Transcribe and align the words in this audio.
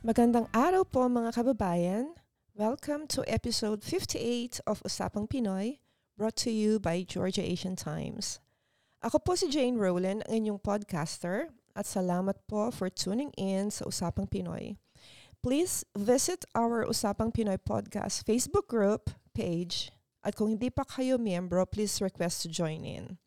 Magandang 0.00 0.48
araw 0.56 0.88
po 0.88 1.12
mga 1.12 1.28
kababayan. 1.36 2.16
Welcome 2.56 3.04
to 3.12 3.20
episode 3.28 3.84
58 3.84 4.64
of 4.64 4.80
Usapang 4.80 5.28
Pinoy, 5.28 5.84
brought 6.16 6.40
to 6.40 6.48
you 6.48 6.80
by 6.80 7.04
Georgia 7.04 7.44
Asian 7.44 7.76
Times. 7.76 8.40
Ako 9.04 9.20
po 9.20 9.36
si 9.36 9.52
Jane 9.52 9.76
Rowland, 9.76 10.24
ang 10.24 10.40
inyong 10.40 10.64
podcaster, 10.64 11.52
at 11.76 11.84
salamat 11.84 12.32
po 12.48 12.72
for 12.72 12.88
tuning 12.88 13.28
in 13.36 13.68
sa 13.68 13.84
Usapang 13.84 14.24
Pinoy. 14.24 14.80
Please 15.44 15.84
visit 15.92 16.48
our 16.56 16.88
Usapang 16.88 17.28
Pinoy 17.28 17.60
podcast 17.60 18.24
Facebook 18.24 18.72
group 18.72 19.12
page 19.36 19.92
at 20.24 20.32
kung 20.32 20.56
hindi 20.56 20.72
pa 20.72 20.88
kayo 20.88 21.20
miyembro, 21.20 21.68
please 21.68 22.00
request 22.00 22.40
to 22.40 22.48
join 22.48 22.88
in. 22.88 23.20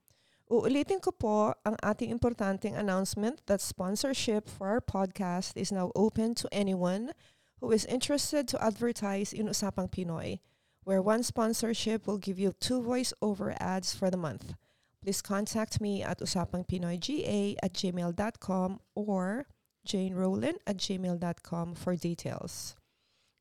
Uulitin 0.53 1.01
ko 1.01 1.09
po 1.09 1.57
ang 1.65 1.73
ating 1.81 2.13
importanteng 2.13 2.77
announcement 2.77 3.41
that 3.49 3.57
sponsorship 3.57 4.45
for 4.45 4.69
our 4.69 4.77
podcast 4.77 5.57
is 5.57 5.73
now 5.73 5.89
open 5.97 6.37
to 6.37 6.45
anyone 6.53 7.09
who 7.57 7.73
is 7.73 7.89
interested 7.89 8.45
to 8.45 8.61
advertise 8.61 9.33
in 9.33 9.49
Usapang 9.49 9.89
Pinoy, 9.89 10.37
where 10.85 11.01
one 11.01 11.25
sponsorship 11.25 12.05
will 12.05 12.21
give 12.21 12.37
you 12.37 12.53
two 12.61 12.85
voice-over 12.85 13.57
ads 13.57 13.97
for 13.97 14.13
the 14.13 14.21
month. 14.21 14.53
Please 15.01 15.25
contact 15.25 15.81
me 15.81 16.05
at 16.05 16.21
usapangpinoyga 16.21 17.57
at 17.65 17.73
gmail.com 17.73 18.79
or 18.93 19.49
janerowland 19.89 20.61
at 20.69 20.77
gmail.com 20.77 21.73
for 21.73 21.97
details. 21.97 22.77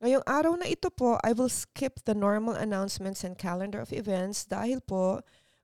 Ngayong 0.01 0.25
araw 0.25 0.57
na 0.57 0.65
ito 0.65 0.89
po, 0.89 1.21
I 1.21 1.37
will 1.37 1.53
skip 1.53 2.09
the 2.09 2.17
normal 2.17 2.57
announcements 2.57 3.21
and 3.21 3.37
calendar 3.37 3.85
of 3.85 3.93
events 3.93 4.49
dahil 4.49 4.81
po 4.81 5.21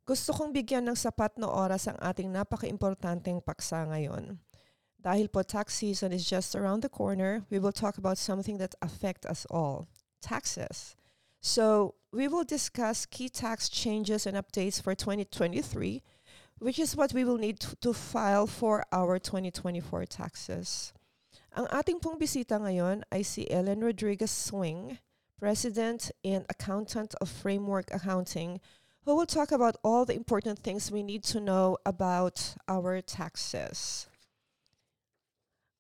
gusto 0.09 0.33
kong 0.33 0.57
bigyan 0.57 0.89
ng 0.89 0.97
sapat 0.97 1.37
na 1.37 1.53
oras 1.53 1.85
ang 1.85 2.01
ating 2.01 2.33
napaka-importanteng 2.33 3.45
paksa 3.45 3.85
ngayon. 3.85 4.41
Dahil 4.97 5.29
po 5.29 5.45
tax 5.45 5.77
season 5.77 6.17
is 6.17 6.25
just 6.25 6.57
around 6.57 6.81
the 6.81 6.89
corner, 6.89 7.45
we 7.53 7.61
will 7.61 7.77
talk 7.77 8.01
about 8.01 8.17
something 8.17 8.57
that 8.57 8.73
affect 8.81 9.29
us 9.29 9.45
all, 9.53 9.85
taxes. 10.25 10.97
So, 11.45 11.95
we 12.09 12.25
will 12.25 12.49
discuss 12.49 13.05
key 13.05 13.29
tax 13.29 13.69
changes 13.69 14.25
and 14.25 14.33
updates 14.33 14.81
for 14.81 14.97
2023, 14.97 16.01
which 16.57 16.81
is 16.81 16.97
what 16.97 17.13
we 17.13 17.23
will 17.23 17.37
need 17.37 17.61
to, 17.61 17.77
to 17.85 17.93
file 17.93 18.49
for 18.49 18.89
our 18.89 19.21
2024 19.21 20.09
taxes. 20.09 20.97
Ang 21.53 21.69
ating 21.69 22.01
pong 22.01 22.17
bisita 22.17 22.57
ngayon 22.57 23.05
ay 23.13 23.21
si 23.21 23.45
Ellen 23.53 23.85
Rodriguez 23.85 24.33
Swing, 24.33 24.99
President 25.37 26.11
and 26.25 26.49
Accountant 26.49 27.15
of 27.21 27.29
Framework 27.29 27.93
Accounting, 27.93 28.59
who 29.09 29.17
will 29.17 29.25
talk 29.25 29.53
about 29.53 29.75
all 29.83 30.05
the 30.05 30.13
important 30.13 30.59
things 30.59 30.93
we 30.93 31.03
need 31.03 31.25
to 31.25 31.41
know 31.41 31.79
about 31.89 32.61
our 32.69 33.01
taxes. 33.01 34.05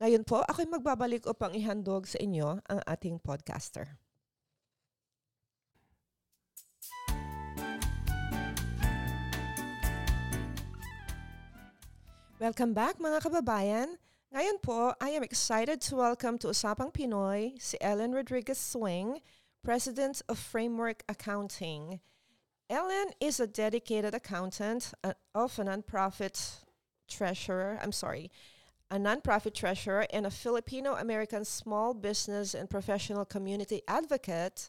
Ngayon 0.00 0.24
po, 0.24 0.40
ako'y 0.48 0.64
magbabalik 0.64 1.28
upang 1.28 1.52
ihandog 1.52 2.08
sa 2.08 2.16
inyo 2.24 2.64
ang 2.64 2.80
ating 2.88 3.20
podcaster. 3.20 4.00
Welcome 12.40 12.72
back 12.72 12.96
mga 12.96 13.28
kababayan. 13.28 14.00
Ngayon 14.32 14.56
po, 14.64 14.96
I 15.04 15.12
am 15.12 15.20
excited 15.20 15.84
to 15.92 16.00
welcome 16.00 16.40
to 16.40 16.48
Usapang 16.48 16.96
Pinoy 16.96 17.60
si 17.60 17.76
Ellen 17.84 18.16
Rodriguez 18.16 18.56
Swing, 18.56 19.20
President 19.60 20.24
of 20.32 20.40
Framework 20.40 21.04
Accounting. 21.12 22.00
Ellen 22.70 23.12
is 23.18 23.40
a 23.40 23.46
dedicated 23.46 24.14
accountant 24.14 24.92
of 25.34 25.58
a 25.58 25.64
nonprofit 25.64 26.64
treasurer. 27.08 27.78
I'm 27.82 27.92
sorry, 27.92 28.30
a 28.90 28.96
nonprofit 28.96 29.54
treasurer 29.54 30.06
and 30.12 30.26
a 30.26 30.30
Filipino 30.30 30.94
American 30.94 31.46
small 31.46 31.94
business 31.94 32.52
and 32.52 32.68
professional 32.68 33.24
community 33.24 33.80
advocate 33.88 34.68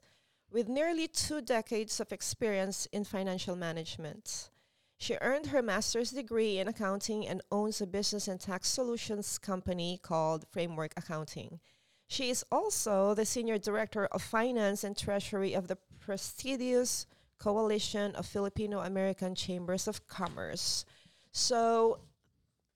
with 0.49 0.69
nearly 0.69 1.09
two 1.09 1.41
decades 1.41 1.99
of 1.99 2.13
experience 2.13 2.87
in 2.93 3.03
financial 3.03 3.57
management. 3.57 4.49
She 4.97 5.17
earned 5.19 5.47
her 5.47 5.61
master's 5.61 6.11
degree 6.11 6.57
in 6.57 6.69
accounting 6.69 7.27
and 7.27 7.41
owns 7.51 7.81
a 7.81 7.87
business 7.87 8.29
and 8.29 8.39
tax 8.39 8.69
solutions 8.69 9.37
company 9.37 9.99
called 10.01 10.45
Framework 10.51 10.93
Accounting. 10.95 11.59
She 12.07 12.29
is 12.29 12.45
also 12.49 13.13
the 13.13 13.25
senior 13.25 13.57
director 13.57 14.05
of 14.05 14.21
finance 14.21 14.85
and 14.85 14.97
treasury 14.97 15.53
of 15.53 15.67
the 15.67 15.77
prestigious 15.99 17.05
Coalition 17.39 18.15
of 18.15 18.25
Filipino 18.25 18.79
American 18.79 19.33
Chambers 19.33 19.87
of 19.87 20.07
Commerce. 20.07 20.85
So, 21.31 21.99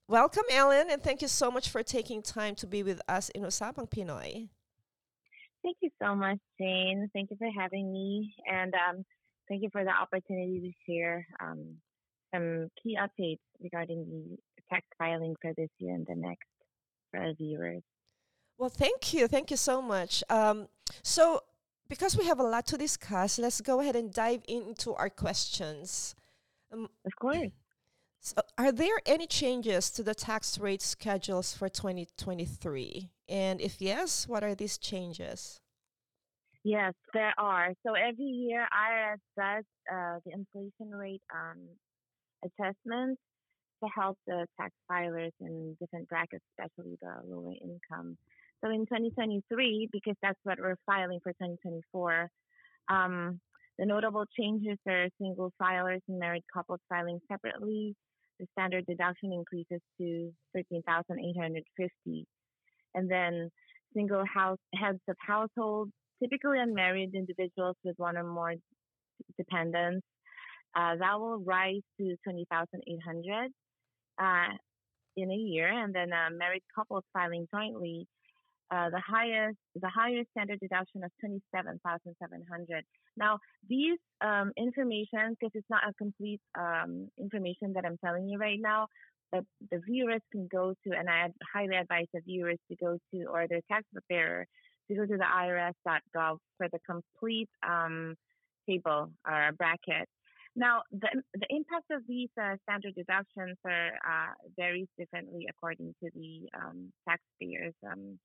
welcome, 0.07 0.43
Ellen, 0.49 0.87
and 0.89 1.03
thank 1.03 1.21
you 1.21 1.27
so 1.27 1.51
much 1.51 1.69
for 1.69 1.83
taking 1.83 2.21
time 2.21 2.55
to 2.55 2.67
be 2.67 2.81
with 2.81 3.01
us 3.07 3.29
in 3.29 3.43
Usapang 3.43 3.89
Pinoy. 3.89 4.49
Thank 5.63 5.77
you 5.81 5.89
so 6.01 6.15
much, 6.15 6.39
Jane. 6.59 7.09
Thank 7.13 7.31
you 7.31 7.37
for 7.37 7.49
having 7.57 7.91
me, 7.91 8.33
and 8.49 8.73
um, 8.73 9.05
thank 9.47 9.63
you 9.63 9.69
for 9.71 9.83
the 9.83 9.91
opportunity 9.91 10.59
to 10.59 10.91
share 10.91 11.27
um, 11.41 11.75
some 12.33 12.69
key 12.81 12.97
updates 12.99 13.39
regarding 13.61 14.05
the 14.09 14.37
tax 14.69 14.85
filing 14.97 15.35
for 15.41 15.53
this 15.55 15.69
year 15.79 15.93
and 15.93 16.05
the 16.07 16.15
next 16.15 16.47
for 17.11 17.19
our 17.19 17.33
viewers. 17.33 17.81
Well, 18.57 18.69
thank 18.69 19.13
you. 19.13 19.27
Thank 19.27 19.51
you 19.51 19.57
so 19.57 19.81
much. 19.81 20.23
Um, 20.29 20.67
so, 21.01 21.41
because 21.89 22.17
we 22.17 22.25
have 22.25 22.39
a 22.39 22.43
lot 22.43 22.65
to 22.67 22.77
discuss, 22.77 23.39
let's 23.39 23.61
go 23.61 23.81
ahead 23.81 23.95
and 23.95 24.13
dive 24.13 24.43
into 24.47 24.93
our 24.93 25.09
questions. 25.09 26.15
Um, 26.71 26.89
of 27.05 27.15
course. 27.19 27.51
So 28.19 28.41
are 28.57 28.71
there 28.71 28.99
any 29.05 29.27
changes 29.27 29.91
to 29.91 30.03
the 30.03 30.15
tax 30.15 30.57
rate 30.57 30.81
schedules 30.81 31.53
for 31.53 31.67
2023? 31.67 33.09
And 33.27 33.59
if 33.59 33.81
yes, 33.81 34.27
what 34.27 34.43
are 34.43 34.55
these 34.55 34.77
changes? 34.77 35.59
Yes, 36.63 36.93
there 37.13 37.33
are. 37.37 37.73
So 37.85 37.93
every 37.93 38.23
year, 38.23 38.65
IRS 38.71 39.19
does 39.37 39.65
uh, 39.91 40.19
the 40.25 40.31
inflation 40.31 40.95
rate 40.97 41.21
um, 41.35 41.67
assessment 42.45 43.19
to 43.83 43.89
help 43.93 44.17
the 44.25 44.47
tax 44.57 44.73
filers 44.89 45.33
in 45.41 45.75
different 45.81 46.07
brackets, 46.07 46.43
especially 46.51 46.97
the 47.01 47.15
lower 47.27 47.51
income. 47.51 48.17
So 48.63 48.71
in 48.71 48.85
2023, 48.85 49.89
because 49.91 50.15
that's 50.21 50.39
what 50.43 50.57
we're 50.57 50.77
filing 50.85 51.19
for 51.21 51.33
2024, 51.33 52.29
um, 52.89 53.39
the 53.77 53.85
notable 53.85 54.23
changes 54.39 54.77
are 54.87 55.07
single 55.21 55.51
filers 55.61 55.99
and 56.07 56.17
married 56.17 56.43
couples 56.53 56.79
filing 56.87 57.19
separately. 57.29 57.93
The 58.39 58.45
standard 58.57 58.85
deduction 58.85 59.33
increases 59.33 59.81
to 59.99 60.31
13,850. 60.55 62.25
And 62.95 63.11
then 63.11 63.49
single 63.93 64.23
house 64.33 64.59
heads 64.73 64.99
of 65.09 65.17
households, 65.19 65.91
typically 66.21 66.59
unmarried 66.59 67.15
individuals 67.15 67.75
with 67.83 67.95
one 67.97 68.15
or 68.15 68.23
more 68.23 68.53
dependents, 69.37 70.05
uh, 70.75 70.95
that 70.99 71.19
will 71.19 71.39
rise 71.39 71.81
to 71.99 72.15
20,800 72.23 73.51
uh, 74.21 74.53
in 75.17 75.31
a 75.31 75.35
year. 75.35 75.67
And 75.67 75.93
then 75.93 76.13
uh, 76.13 76.29
married 76.37 76.63
couples 76.73 77.03
filing 77.11 77.45
jointly 77.53 78.07
uh, 78.71 78.89
the 78.89 79.01
highest, 79.05 79.57
the 79.75 79.89
higher 79.89 80.23
standard 80.31 80.59
deduction 80.59 81.03
of 81.03 81.11
27,700. 81.19 82.83
Now, 83.17 83.39
these 83.69 83.99
um, 84.21 84.51
information, 84.57 85.35
because 85.37 85.51
it's 85.53 85.69
not 85.69 85.87
a 85.87 85.93
complete 85.93 86.41
um, 86.57 87.09
information 87.19 87.73
that 87.73 87.85
I'm 87.85 87.97
telling 88.03 88.27
you 88.27 88.37
right 88.37 88.59
now, 88.59 88.87
but 89.31 89.43
the 89.71 89.79
viewers 89.87 90.21
can 90.31 90.47
go 90.51 90.73
to, 90.85 90.97
and 90.97 91.09
I 91.09 91.27
highly 91.53 91.75
advise 91.75 92.05
the 92.13 92.21
viewers 92.21 92.57
to 92.69 92.77
go 92.77 92.97
to, 93.13 93.25
or 93.25 93.47
their 93.47 93.61
tax 93.71 93.85
preparer, 93.91 94.45
to 94.89 94.95
go 94.95 95.05
to 95.05 95.17
the 95.17 95.23
IRS.gov 95.23 96.37
for 96.57 96.67
the 96.71 96.79
complete 96.85 97.49
um, 97.67 98.15
table 98.67 99.11
or 99.27 99.51
bracket. 99.57 100.07
Now, 100.55 100.83
the, 100.91 101.07
the 101.33 101.47
impact 101.49 101.89
of 101.91 102.03
these 102.07 102.29
uh, 102.39 102.55
standard 102.63 102.93
deductions 102.95 103.57
are 103.65 103.87
uh, 103.87 104.33
varies 104.55 104.87
differently 104.99 105.47
according 105.49 105.95
to 106.03 106.09
the 106.13 106.47
um, 106.55 106.93
taxpayers' 107.09 107.73
um, 107.91 108.19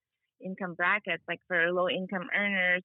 income 0.45 0.75
brackets, 0.75 1.23
like 1.29 1.41
for 1.49 1.73
low 1.73 1.89
income 1.89 2.29
earners, 2.35 2.83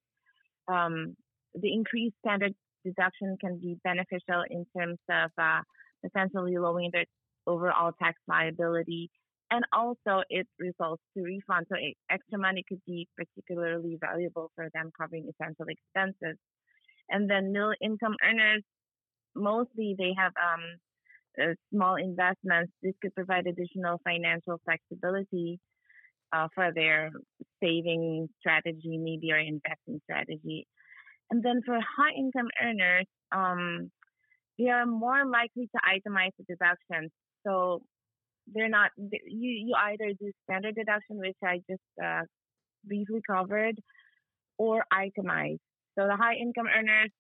um, 0.68 1.16
the 1.56 1.72
increased 1.72 2.16
standard 2.26 2.54
deduction 2.86 3.38
can 3.40 3.60
be 3.60 3.78
beneficial 3.84 4.44
in 4.50 4.66
terms 4.78 4.98
of 5.10 5.32
uh, 5.38 5.62
potentially 6.04 6.58
lowering 6.58 6.90
their 6.92 7.06
overall 7.48 7.92
tax 8.02 8.18
liability. 8.28 9.10
And 9.52 9.64
also, 9.72 10.24
it 10.30 10.48
results 10.58 11.04
to 11.16 11.24
refund. 11.24 11.68
So, 11.70 11.78
extra 12.10 12.40
money 12.40 12.64
could 12.68 12.82
be 12.88 13.08
particularly 13.16 13.98
valuable 14.02 14.52
for 14.56 14.70
them 14.74 14.90
covering 15.00 15.30
essential 15.30 15.66
expenses. 15.68 16.38
And 17.10 17.30
then, 17.30 17.52
middle 17.52 17.74
income 17.82 18.16
earners, 18.24 18.64
mostly 19.36 19.96
they 19.98 20.14
have 20.18 20.32
um, 20.42 20.64
uh, 21.40 21.54
small 21.72 21.96
investments. 21.96 22.72
This 22.82 22.94
could 23.02 23.14
provide 23.14 23.46
additional 23.46 24.00
financial 24.04 24.60
flexibility 24.66 25.60
for 26.56 26.72
their 26.74 27.12
saving 27.62 28.30
strategy, 28.40 28.98
maybe 28.98 29.32
or 29.32 29.38
investing 29.38 30.02
strategy. 30.04 30.68
And 31.30 31.44
then 31.44 31.62
for 31.66 31.76
high 31.76 32.14
income 32.18 32.50
earners, 32.62 33.06
um, 33.32 33.92
they 34.58 34.70
are 34.70 34.86
more 34.86 35.26
likely 35.26 35.70
to 35.74 35.80
itemize 35.88 36.32
the 36.38 36.46
deductions. 36.48 37.12
So 37.46 37.82
they're 38.54 38.70
not, 38.70 38.92
you, 38.98 39.20
you 39.68 39.76
either 39.78 40.14
do 40.20 40.32
standard 40.44 40.76
deduction, 40.76 41.18
which 41.18 41.38
I 41.44 41.60
just 41.70 41.82
uh, 42.04 42.22
briefly 42.86 43.22
covered, 43.28 43.80
or 44.58 44.84
itemize. 44.94 45.58
So 45.98 46.08
the 46.08 46.16
high 46.16 46.36
income 46.36 46.68
earners, 46.68 47.12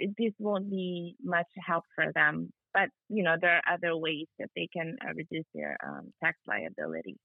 this 0.00 0.32
won't 0.38 0.70
be 0.70 1.14
much 1.22 1.46
help 1.66 1.84
for 1.94 2.12
them. 2.14 2.50
But 2.74 2.90
you 3.08 3.22
know 3.22 3.36
there 3.40 3.56
are 3.56 3.74
other 3.74 3.96
ways 3.96 4.26
that 4.38 4.50
they 4.54 4.68
can 4.72 4.96
uh, 5.02 5.12
reduce 5.14 5.46
their 5.54 5.76
um, 5.84 6.12
tax 6.22 6.38
liability. 6.46 7.16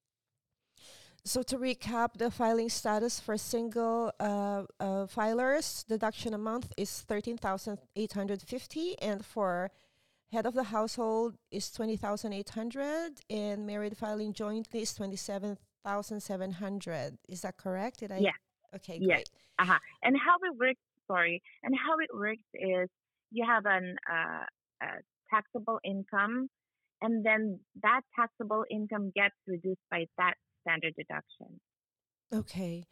So 1.25 1.41
to 1.43 1.57
recap, 1.57 2.17
the 2.17 2.29
filing 2.29 2.67
status 2.69 3.19
for 3.19 3.37
single 3.37 4.11
uh, 4.19 4.63
uh, 4.79 5.07
filers 5.07 5.87
deduction 5.87 6.33
a 6.33 6.37
month 6.37 6.73
is 6.75 7.01
thirteen 7.01 7.37
thousand 7.37 7.79
eight 7.95 8.11
hundred 8.11 8.41
fifty, 8.41 8.99
and 9.01 9.23
for 9.23 9.71
head 10.33 10.45
of 10.45 10.53
the 10.53 10.63
household 10.63 11.37
is 11.49 11.71
twenty 11.71 11.95
thousand 11.95 12.33
eight 12.33 12.49
hundred, 12.49 13.21
and 13.29 13.65
married 13.65 13.95
filing 13.95 14.33
jointly 14.33 14.81
is 14.81 14.93
twenty 14.93 15.15
seven 15.15 15.57
thousand 15.85 16.19
seven 16.19 16.51
hundred. 16.51 17.17
Is 17.29 17.41
that 17.41 17.55
correct? 17.55 18.01
Did 18.01 18.11
I? 18.11 18.17
Yeah. 18.17 18.31
Okay. 18.75 18.97
Yeah. 18.99 19.15
Great. 19.15 19.29
Uh-huh. 19.59 19.79
And 20.03 20.17
how 20.17 20.35
it 20.43 20.57
works, 20.59 20.81
sorry, 21.07 21.41
and 21.63 21.73
how 21.73 21.99
it 21.99 22.09
works 22.13 22.43
is 22.53 22.89
you 23.31 23.45
have 23.47 23.65
an 23.65 23.95
uh, 24.11 24.43
taxable 25.33 25.79
income, 25.85 26.49
and 27.01 27.25
then 27.25 27.61
that 27.81 28.01
taxable 28.13 28.65
income 28.69 29.13
gets 29.15 29.35
reduced 29.47 29.87
by 29.89 30.05
that 30.17 30.33
standard 30.63 30.93
deduction. 30.97 31.59
Okay. 32.33 32.85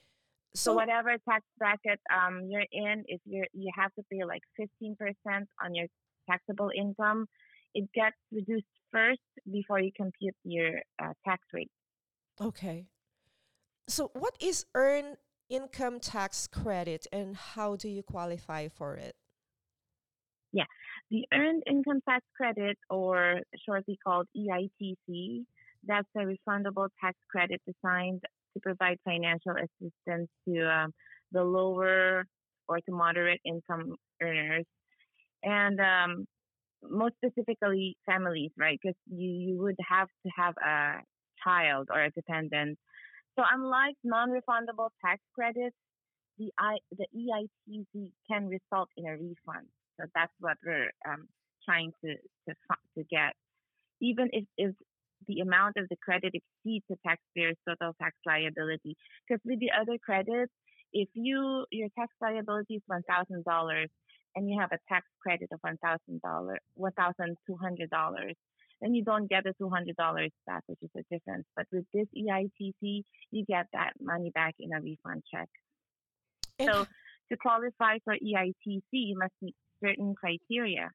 So, 0.53 0.71
so 0.71 0.73
whatever 0.75 1.15
tax 1.27 1.43
bracket 1.57 1.99
um, 2.13 2.47
you're 2.49 2.65
in, 2.71 3.03
if 3.07 3.21
you're 3.25 3.47
you 3.53 3.71
have 3.75 3.93
to 3.95 4.03
pay 4.11 4.23
like 4.25 4.41
15% 4.59 4.95
on 5.63 5.73
your 5.73 5.87
taxable 6.29 6.71
income, 6.77 7.25
it 7.73 7.89
gets 7.93 8.17
reduced 8.31 8.65
first 8.91 9.21
before 9.49 9.79
you 9.79 9.91
compute 9.95 10.35
your 10.43 10.79
uh, 11.01 11.13
tax 11.25 11.41
rate. 11.53 11.71
Okay. 12.39 12.87
So 13.87 14.11
what 14.13 14.35
is 14.39 14.65
earned 14.75 15.17
income 15.49 15.99
tax 15.99 16.47
credit 16.47 17.07
and 17.11 17.35
how 17.35 17.75
do 17.75 17.87
you 17.89 18.03
qualify 18.03 18.67
for 18.67 18.95
it? 18.95 19.15
Yeah, 20.53 20.65
the 21.09 21.25
Earned 21.33 21.63
Income 21.69 22.01
Tax 22.07 22.25
Credit, 22.35 22.77
or 22.89 23.41
shortly 23.65 23.97
called 24.03 24.27
EITC, 24.35 25.45
that's 25.85 26.07
a 26.15 26.19
refundable 26.19 26.89
tax 27.03 27.17
credit 27.29 27.61
designed 27.65 28.21
to 28.53 28.59
provide 28.61 28.97
financial 29.05 29.53
assistance 29.53 30.29
to 30.47 30.67
um, 30.67 30.91
the 31.31 31.43
lower 31.43 32.25
or 32.67 32.77
to 32.77 32.91
moderate 32.91 33.41
income 33.45 33.95
earners. 34.21 34.65
And 35.43 35.79
um, 35.79 36.25
most 36.83 37.15
specifically, 37.23 37.97
families, 38.05 38.51
right? 38.57 38.79
Because 38.81 38.97
you, 39.07 39.29
you 39.29 39.61
would 39.61 39.77
have 39.87 40.07
to 40.25 40.31
have 40.35 40.55
a 40.57 41.01
child 41.43 41.89
or 41.93 42.03
a 42.03 42.11
dependent. 42.11 42.77
So, 43.37 43.43
unlike 43.51 43.95
non 44.03 44.29
refundable 44.29 44.89
tax 45.03 45.21
credits, 45.33 45.75
the, 46.37 46.51
I, 46.59 46.77
the 46.91 47.05
EITC 47.15 48.11
can 48.29 48.47
result 48.47 48.89
in 48.97 49.05
a 49.05 49.11
refund. 49.11 49.67
So 49.99 50.05
that's 50.15 50.31
what 50.39 50.57
we're 50.65 50.91
um, 51.07 51.27
trying 51.65 51.91
to, 52.03 52.15
to 52.15 52.55
to 52.97 53.03
get. 53.09 53.33
Even 54.01 54.29
if, 54.33 54.45
if 54.57 54.75
the 55.27 55.39
amount 55.39 55.77
of 55.77 55.87
the 55.89 55.97
credit 55.97 56.33
exceeds 56.33 56.85
the 56.89 56.97
taxpayer's 57.05 57.57
total 57.67 57.93
tax 58.01 58.15
liability, 58.25 58.95
because 59.27 59.41
with 59.45 59.59
the 59.59 59.71
other 59.71 59.97
credits, 59.97 60.51
if 60.93 61.09
you 61.13 61.65
your 61.71 61.89
tax 61.97 62.13
liability 62.21 62.75
is 62.75 62.83
one 62.87 63.03
thousand 63.03 63.43
dollars 63.45 63.89
and 64.35 64.49
you 64.49 64.59
have 64.59 64.71
a 64.71 64.79
tax 64.89 65.05
credit 65.21 65.49
of 65.51 65.59
one 65.61 65.77
thousand 65.77 66.21
dollars, 66.21 66.59
one 66.73 66.91
thousand 66.93 67.37
two 67.47 67.57
hundred 67.57 67.89
dollars, 67.89 68.35
then 68.81 68.93
you 68.93 69.03
don't 69.03 69.29
get 69.29 69.43
the 69.43 69.53
two 69.57 69.69
hundred 69.69 69.95
dollars 69.95 70.31
back, 70.47 70.63
which 70.67 70.79
is 70.81 70.89
a 70.97 71.03
difference. 71.13 71.45
But 71.55 71.67
with 71.71 71.85
this 71.93 72.07
EITC, 72.17 73.03
you 73.31 73.45
get 73.45 73.67
that 73.73 73.93
money 74.01 74.31
back 74.33 74.55
in 74.59 74.73
a 74.73 74.81
refund 74.81 75.23
check. 75.31 75.49
so 76.59 76.85
to 77.31 77.37
qualify 77.37 77.97
for 78.03 78.13
EITC, 78.13 78.83
you 78.91 79.17
must 79.17 79.33
meet 79.41 79.55
certain 79.83 80.13
criteria. 80.15 80.89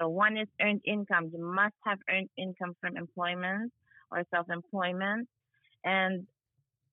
So 0.00 0.08
one 0.08 0.38
is 0.38 0.48
earned 0.60 0.80
income. 0.84 1.30
You 1.32 1.44
must 1.44 1.74
have 1.84 1.98
earned 2.08 2.30
income 2.38 2.74
from 2.80 2.96
employment 2.96 3.72
or 4.10 4.24
self-employment, 4.34 5.28
and 5.84 6.26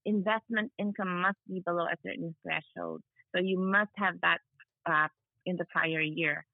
investment 0.05 0.71
income 0.77 1.21
must 1.21 1.37
be 1.47 1.61
below 1.65 1.85
a 1.85 1.95
certain 2.05 2.35
threshold. 2.43 3.01
So 3.33 3.41
you 3.41 3.59
must 3.59 3.91
have 3.95 4.15
that 4.21 4.39
uh, 4.85 5.07
in 5.45 5.55
the 5.55 5.65
prior 5.65 6.01
year. 6.01 6.45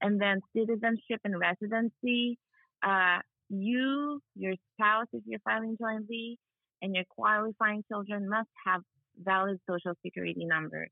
And 0.00 0.20
then 0.20 0.40
citizenship 0.54 1.20
and 1.24 1.38
residency. 1.40 2.38
Uh, 2.82 3.18
you, 3.48 4.20
your 4.34 4.54
spouse, 4.74 5.06
if 5.12 5.22
you're 5.26 5.40
filing 5.40 5.76
jointly, 5.80 6.38
and 6.82 6.94
your 6.94 7.04
qualifying 7.08 7.82
children 7.88 8.28
must 8.28 8.50
have 8.66 8.82
valid 9.22 9.58
social 9.68 9.94
security 10.04 10.44
numbers. 10.44 10.90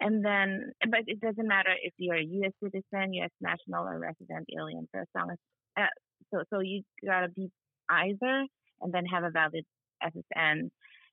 And 0.00 0.24
then, 0.24 0.72
but 0.90 1.00
it 1.06 1.20
doesn't 1.20 1.46
matter 1.46 1.70
if 1.82 1.92
you're 1.96 2.16
a 2.16 2.22
U.S. 2.22 2.52
citizen, 2.62 3.12
U.S. 3.14 3.30
national, 3.40 3.84
or 3.84 3.98
resident 3.98 4.46
alien. 4.56 4.88
So 4.94 5.00
as 5.00 5.06
long 5.14 5.30
as, 5.32 5.38
uh, 5.76 5.86
so 6.32 6.44
so 6.50 6.60
you 6.60 6.82
gotta 7.04 7.28
be 7.28 7.50
either, 7.90 8.46
and 8.80 8.92
then 8.92 9.04
have 9.06 9.24
a 9.24 9.30
valid 9.30 9.64
SSN. 10.02 10.70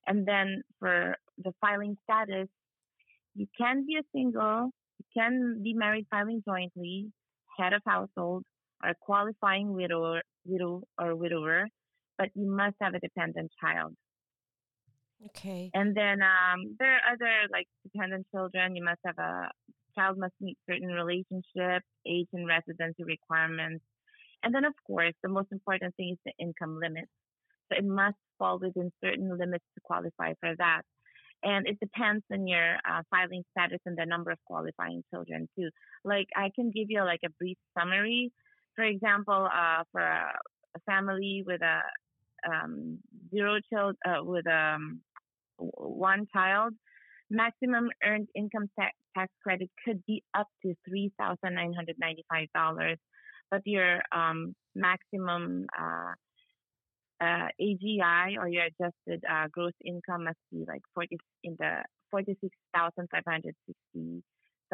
And 0.07 0.27
then 0.27 0.61
for 0.79 1.15
the 1.43 1.51
filing 1.61 1.97
status, 2.03 2.47
you 3.33 3.47
can 3.57 3.85
be 3.85 3.97
a 3.97 4.03
single, 4.15 4.69
you 4.99 5.05
can 5.21 5.61
be 5.63 5.73
married 5.73 6.05
filing 6.11 6.43
jointly, 6.47 7.11
head 7.57 7.73
of 7.73 7.81
household, 7.85 8.43
or 8.83 8.93
qualifying 9.01 9.73
widow, 9.73 10.19
widow 10.45 10.83
or 10.99 11.15
widower, 11.15 11.67
but 12.17 12.29
you 12.35 12.49
must 12.49 12.75
have 12.81 12.93
a 12.93 12.99
dependent 12.99 13.51
child. 13.59 13.93
Okay. 15.27 15.71
And 15.73 15.95
then 15.95 16.21
um, 16.21 16.75
there 16.79 16.93
are 16.93 17.13
other 17.13 17.47
like 17.51 17.67
dependent 17.83 18.27
children. 18.31 18.75
You 18.75 18.83
must 18.83 18.99
have 19.05 19.17
a 19.17 19.49
child 19.95 20.17
must 20.17 20.33
meet 20.41 20.57
certain 20.69 20.87
relationship, 20.87 21.83
age, 22.05 22.27
and 22.33 22.47
residency 22.47 23.03
requirements. 23.03 23.83
And 24.43 24.53
then, 24.53 24.65
of 24.65 24.73
course, 24.85 25.13
the 25.23 25.29
most 25.29 25.47
important 25.51 25.95
thing 25.95 26.11
is 26.13 26.19
the 26.25 26.33
income 26.43 26.79
limit. 26.81 27.05
So 27.71 27.77
it 27.79 27.85
must 27.85 28.17
fall 28.37 28.59
within 28.59 28.91
certain 29.03 29.35
limits 29.37 29.65
to 29.75 29.81
qualify 29.83 30.33
for 30.39 30.53
that. 30.57 30.81
And 31.43 31.67
it 31.67 31.79
depends 31.79 32.23
on 32.31 32.47
your 32.47 32.75
uh, 32.89 33.01
filing 33.09 33.43
status 33.51 33.79
and 33.85 33.97
the 33.97 34.05
number 34.05 34.31
of 34.31 34.39
qualifying 34.45 35.03
children 35.13 35.47
too. 35.57 35.69
Like 36.03 36.27
I 36.35 36.49
can 36.55 36.71
give 36.71 36.87
you 36.89 37.03
like 37.03 37.21
a 37.25 37.29
brief 37.39 37.57
summary. 37.77 38.31
For 38.75 38.83
example, 38.83 39.47
uh, 39.51 39.83
for 39.91 40.01
a, 40.01 40.31
a 40.75 40.79
family 40.85 41.43
with 41.45 41.61
a 41.61 41.79
um, 42.49 42.99
zero 43.33 43.59
child 43.71 43.95
uh, 44.07 44.23
with 44.23 44.47
um, 44.47 45.01
one 45.57 46.27
child, 46.33 46.73
maximum 47.29 47.89
earned 48.03 48.27
income 48.35 48.69
tax, 48.79 48.93
tax 49.17 49.31
credit 49.43 49.69
could 49.83 50.03
be 50.05 50.23
up 50.37 50.47
to 50.63 50.73
three 50.87 51.11
thousand 51.17 51.55
nine 51.55 51.73
hundred 51.73 51.95
ninety 51.99 52.25
five 52.29 52.47
dollars, 52.53 52.97
but 53.51 53.61
your 53.65 54.01
um, 54.11 54.55
maximum 54.75 55.65
uh, 55.77 56.13
uh, 57.21 57.47
AGI 57.61 58.37
or 58.37 58.47
your 58.47 58.65
adjusted 58.65 59.23
uh, 59.29 59.47
gross 59.51 59.73
income 59.83 60.25
must 60.25 60.37
be 60.51 60.65
like 60.67 60.81
forty 60.93 61.17
in 61.43 61.55
the 61.59 61.83
forty 62.11 62.37
six 62.41 62.55
thousand 62.73 63.07
five 63.11 63.23
hundred 63.27 63.55
sixty 63.65 64.23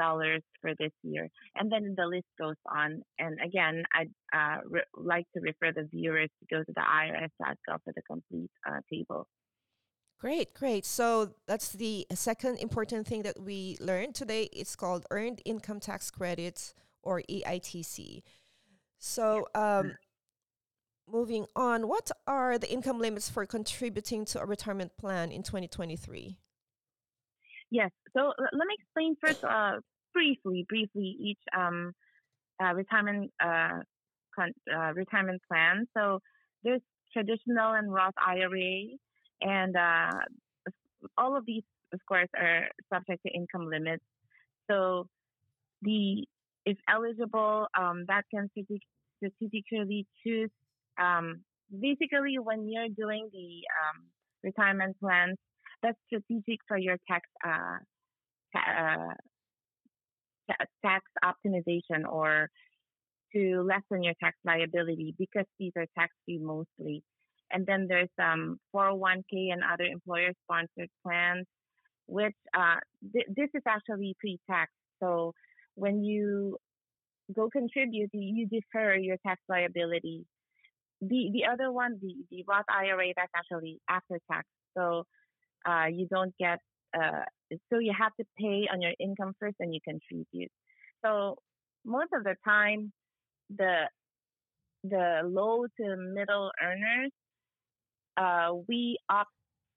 dollars 0.04 0.44
for 0.62 0.72
this 0.82 0.96
year, 1.04 1.26
and 1.56 1.72
then 1.72 1.84
the 2.00 2.08
list 2.16 2.30
goes 2.44 2.60
on. 2.82 2.90
And 3.24 3.34
again, 3.50 3.84
I'd 3.98 4.14
uh, 4.40 4.60
re- 4.76 4.92
like 5.14 5.28
to 5.34 5.40
refer 5.50 5.70
the 5.80 5.88
viewers 5.96 6.30
to 6.40 6.46
go 6.54 6.60
to 6.64 6.74
the 6.80 6.86
IRS.gov 7.02 7.80
for 7.86 7.94
the 7.98 8.04
complete 8.14 8.52
uh, 8.68 8.82
table. 8.92 9.28
Great, 10.20 10.54
great. 10.54 10.86
So 10.86 11.34
that's 11.48 11.70
the 11.72 12.06
second 12.14 12.60
important 12.60 13.08
thing 13.08 13.24
that 13.24 13.42
we 13.42 13.78
learned 13.80 14.14
today. 14.14 14.44
It's 14.54 14.76
called 14.76 15.06
Earned 15.10 15.42
Income 15.46 15.80
Tax 15.80 16.12
Credits 16.12 16.76
or 17.02 17.24
EITC. 17.28 18.22
So, 19.00 19.48
um, 19.56 19.94
moving 21.08 21.48
on, 21.56 21.88
what 21.88 22.12
are 22.28 22.60
the 22.60 22.72
income 22.72 23.00
limits 23.00 23.30
for 23.30 23.48
contributing 23.48 24.26
to 24.26 24.40
a 24.40 24.46
retirement 24.46 24.92
plan 24.98 25.32
in 25.32 25.42
2023? 25.42 26.38
Yes. 27.72 27.90
So 28.16 28.34
let 28.38 28.68
me 28.68 28.76
explain 28.80 29.16
first, 29.24 29.44
uh, 29.44 29.80
briefly, 30.14 30.66
briefly 30.68 31.16
each 31.20 31.40
um, 31.58 31.94
uh, 32.64 32.74
retirement 32.74 33.32
uh, 33.44 33.80
con- 34.36 34.54
uh, 34.74 34.94
retirement 34.94 35.42
plan. 35.48 35.88
So 35.96 36.20
there's 36.64 36.82
traditional 37.14 37.74
and 37.74 37.92
Roth 37.94 38.14
IRA, 38.26 38.84
and 39.42 39.76
uh, 39.76 40.12
all 41.18 41.36
of 41.36 41.46
these, 41.46 41.64
of 41.94 42.00
course, 42.08 42.30
are 42.38 42.68
subject 42.94 43.24
to 43.26 43.34
income 43.34 43.70
limits. 43.70 44.04
So 44.70 45.08
the 45.82 46.26
if 46.66 46.78
eligible, 46.88 47.68
um, 47.78 48.06
that 48.08 48.24
can 48.34 48.50
strategically 49.18 50.06
choose. 50.24 50.52
Um, 51.02 51.42
basically, 51.72 52.38
when 52.40 52.70
you're 52.70 52.90
doing 52.90 53.30
the 53.34 53.62
um, 53.82 54.04
retirement 54.44 54.98
plans, 55.00 55.38
that's 55.82 55.98
strategic 56.08 56.60
for 56.68 56.78
your 56.78 56.98
tax 57.08 57.28
uh, 57.46 57.78
uh, 58.56 59.14
tax 60.86 61.06
optimization 61.24 62.08
or 62.08 62.50
to 63.34 63.62
lessen 63.62 64.04
your 64.04 64.14
tax 64.22 64.38
liability 64.44 65.16
because 65.18 65.46
these 65.60 65.72
are 65.78 65.86
tax 65.98 66.14
free 66.26 66.40
mostly. 66.40 67.04
And 67.52 67.66
then 67.66 67.88
there's 67.88 68.10
um 68.20 68.60
401k 68.76 69.52
and 69.52 69.62
other 69.64 69.84
employer 69.84 70.32
sponsored 70.44 70.90
plans, 71.04 71.46
which 72.08 72.36
uh, 72.58 72.78
th- 73.14 73.28
this 73.36 73.50
is 73.54 73.64
actually 73.68 74.16
pre-tax. 74.20 74.72
So 75.02 75.34
when 75.76 76.04
you 76.04 76.58
go 77.36 77.50
contribute, 77.50 78.10
you 78.14 78.48
defer 78.48 78.96
your 78.96 79.18
tax 79.26 79.42
liability. 79.50 80.26
The 81.02 81.30
the 81.34 81.46
other 81.52 81.72
one, 81.72 81.98
the 82.02 82.14
the 82.30 82.44
Roth 82.48 82.66
IRA, 82.70 83.14
that's 83.16 83.32
actually 83.36 83.80
after 83.90 84.20
tax. 84.32 84.48
So 84.78 85.04
uh, 85.66 85.88
you 85.92 86.08
don't 86.08 86.34
get 86.40 86.60
uh, 86.98 87.24
so 87.72 87.80
you 87.80 87.94
have 87.98 88.12
to 88.20 88.26
pay 88.38 88.68
on 88.72 88.82
your 88.82 88.94
income 89.00 89.34
first 89.40 89.56
and 89.60 89.74
you 89.74 89.80
contribute. 89.84 90.52
So 91.04 91.38
most 91.86 92.10
of 92.14 92.24
the 92.24 92.36
time, 92.46 92.92
the 93.50 93.88
the 94.84 95.22
low 95.24 95.66
to 95.80 95.96
middle 95.98 96.52
earners, 96.62 97.12
uh, 98.18 98.56
we 98.68 98.98
opt 99.10 99.30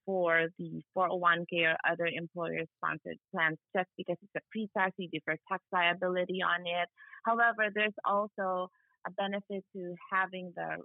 for 0.07 0.49
the 0.59 0.83
401k 0.97 1.73
or 1.73 1.77
other 1.91 2.07
employer 2.07 2.61
sponsored 2.77 3.19
plans 3.33 3.59
just 3.75 3.89
because 3.97 4.17
it's 4.23 4.33
a 4.37 4.41
pre-tax, 4.51 4.93
you 4.99 5.09
defer 5.09 5.37
tax 5.51 5.63
liability 5.73 6.41
on 6.43 6.61
it. 6.67 6.89
However, 7.25 7.71
there's 7.75 7.95
also 8.05 8.69
a 9.07 9.11
benefit 9.17 9.65
to 9.75 9.95
having 10.13 10.53
the 10.57 10.77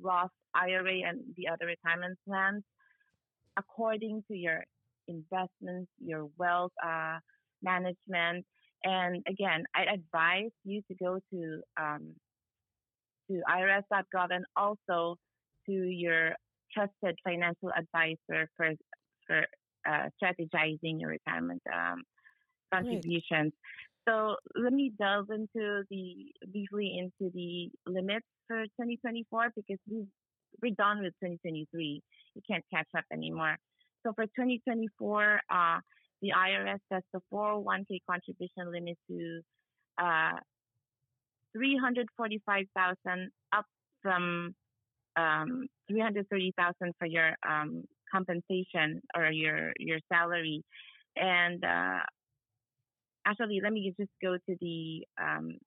Roth 0.00 0.30
IRA 0.54 1.00
and 1.06 1.20
the 1.36 1.48
other 1.48 1.66
retirement 1.66 2.18
plans 2.26 2.62
according 3.58 4.22
to 4.30 4.36
your 4.36 4.64
investments, 5.08 5.90
your 5.98 6.28
wealth 6.38 6.72
uh, 6.84 7.18
management. 7.62 8.44
And 8.84 9.22
again, 9.28 9.64
I 9.74 9.84
advise 9.92 10.50
you 10.64 10.82
to 10.88 10.94
go 10.94 11.18
to 11.32 11.60
um, 11.80 12.14
to 13.28 13.40
IRS.gov 13.50 14.28
and 14.30 14.44
also 14.56 15.16
to 15.66 15.72
your 15.72 16.34
trusted 16.72 17.18
financial 17.24 17.70
advisor 17.76 18.48
for 18.56 18.72
for 19.26 19.46
uh, 19.88 20.08
strategizing 20.22 21.00
your 21.00 21.10
retirement 21.10 21.62
um, 21.72 22.02
contributions. 22.72 23.52
So 24.08 24.36
let 24.54 24.72
me 24.72 24.92
delve 24.96 25.30
into 25.30 25.82
the 25.90 26.32
briefly 26.52 26.98
into 26.98 27.32
the 27.34 27.70
limits 27.86 28.26
for 28.46 28.62
2024 28.64 29.52
because 29.56 29.78
we 29.90 30.06
we're 30.62 30.74
done 30.74 31.02
with 31.02 31.12
2023. 31.22 32.02
You 32.34 32.42
can't 32.48 32.64
catch 32.72 32.88
up 32.96 33.04
anymore. 33.12 33.56
So 34.06 34.12
for 34.12 34.24
2024, 34.26 35.40
uh, 35.50 35.80
the 36.22 36.28
IRS 36.30 36.78
sets 36.92 37.06
the 37.12 37.20
401k 37.32 37.98
contribution 38.08 38.70
limit 38.70 38.96
to 39.10 39.40
uh, 39.98 40.38
345,000 41.52 43.30
up 43.52 43.64
from 44.02 44.54
um, 45.16 45.66
330,000 45.90 46.94
for 47.00 47.06
your 47.06 47.34
um, 47.48 47.82
compensation 48.12 49.02
or 49.16 49.32
your 49.32 49.72
your 49.80 49.98
salary. 50.12 50.62
And 51.16 51.64
uh, 51.64 52.00
actually, 53.26 53.60
let 53.60 53.72
me 53.72 53.92
just 53.98 54.10
go 54.22 54.36
to 54.36 54.56
the 54.60 55.04
um, 55.20 55.58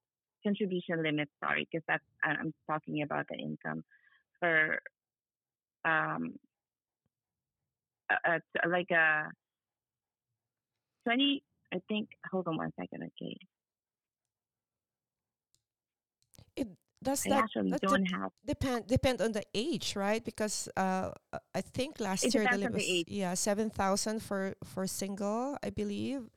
contribution 0.45 1.03
limit. 1.03 1.27
Sorry, 1.43 1.67
because 1.69 1.83
that's 1.89 2.03
I'm 2.23 2.53
talking 2.69 3.01
about 3.01 3.25
the 3.29 3.35
income 3.37 3.83
for 4.39 4.79
um, 5.83 6.35
uh, 8.09 8.39
like 8.67 8.89
a 8.91 9.29
20, 11.05 11.43
I 11.73 11.79
think, 11.87 12.09
hold 12.31 12.47
on 12.47 12.57
one 12.57 12.71
second, 12.79 13.03
okay. 13.03 13.37
It 16.55 16.67
does 17.01 17.25
I 17.25 17.29
that, 17.29 17.43
actually 17.43 17.71
that 17.71 17.81
have, 18.11 18.31
depend 18.45 18.87
depend 18.87 19.21
on 19.21 19.31
the 19.31 19.43
age, 19.53 19.95
right? 19.95 20.23
Because 20.23 20.67
uh, 20.75 21.11
I 21.53 21.61
think 21.61 21.99
last 21.99 22.23
It 22.23 22.33
year 22.33 22.47
the 22.47 22.57
limit 22.57 22.73
the 22.73 22.81
was 22.81 22.89
age. 22.89 23.05
yeah 23.07 23.33
seven 23.35 23.69
thousand 23.69 24.21
for 24.21 24.55
for 24.63 24.87
single, 24.87 25.57
I 25.63 25.69
believe. 25.69 26.29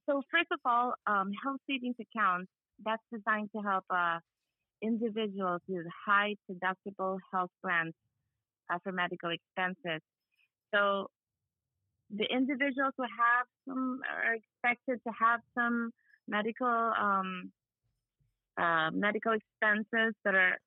so 0.08 0.22
first 0.30 0.48
of 0.52 0.60
all, 0.64 0.94
um, 1.06 1.32
health 1.42 1.60
savings 1.68 1.96
accounts 2.00 2.50
that's 2.84 3.02
designed 3.12 3.50
to 3.56 3.62
help 3.62 3.84
uh, 3.90 4.18
individuals 4.82 5.62
with 5.66 5.86
high 6.06 6.36
deductible 6.50 7.18
health 7.32 7.50
plans 7.60 7.94
uh, 8.70 8.78
for 8.84 8.92
medical 8.92 9.30
expenses. 9.30 10.00
So, 10.74 11.10
the 12.14 12.24
individuals 12.24 12.92
who 12.96 13.04
have 13.04 13.46
some 13.66 14.00
are 14.10 14.34
expected 14.34 15.00
to 15.06 15.12
have 15.18 15.40
some 15.54 15.90
medical 16.28 16.66
um, 16.66 17.50
uh, 18.58 18.90
medical 18.92 19.32
expenses 19.32 20.14
that 20.24 20.34
are 20.34 20.58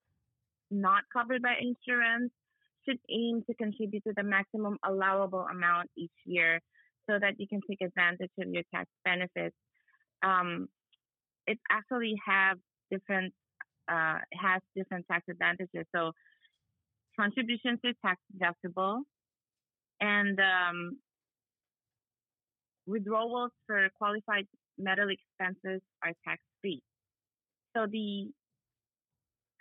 not 0.72 1.04
covered 1.12 1.42
by 1.42 1.56
insurance 1.60 2.32
should 2.88 3.00
aim 3.10 3.44
to 3.48 3.54
contribute 3.56 4.04
to 4.04 4.14
the 4.16 4.24
maximum 4.24 4.78
allowable 4.86 5.46
amount 5.52 5.90
each 5.98 6.12
year 6.26 6.60
so 7.10 7.18
that 7.20 7.40
you 7.40 7.48
can 7.48 7.60
take 7.68 7.82
advantage 7.82 8.30
of 8.40 8.48
your 8.50 8.64
tax 8.74 8.90
benefits. 9.04 9.56
Um, 10.22 10.68
it 11.48 11.58
actually 11.72 12.16
have 12.26 12.58
different 12.92 13.34
uh, 13.92 14.20
has 14.34 14.62
different 14.76 15.06
tax 15.12 15.26
advantages. 15.30 15.86
So 15.96 16.12
contributions 17.20 17.80
are 17.84 17.94
tax 18.06 18.22
deductible, 18.38 19.00
and 20.00 20.40
um, 20.40 20.98
withdrawals 22.90 23.52
for 23.68 23.88
qualified 23.98 24.46
medical 24.78 25.10
expenses 25.10 25.82
are 26.04 26.14
tax 26.26 26.42
free. 26.62 26.82
So 27.76 27.86
the 27.86 28.32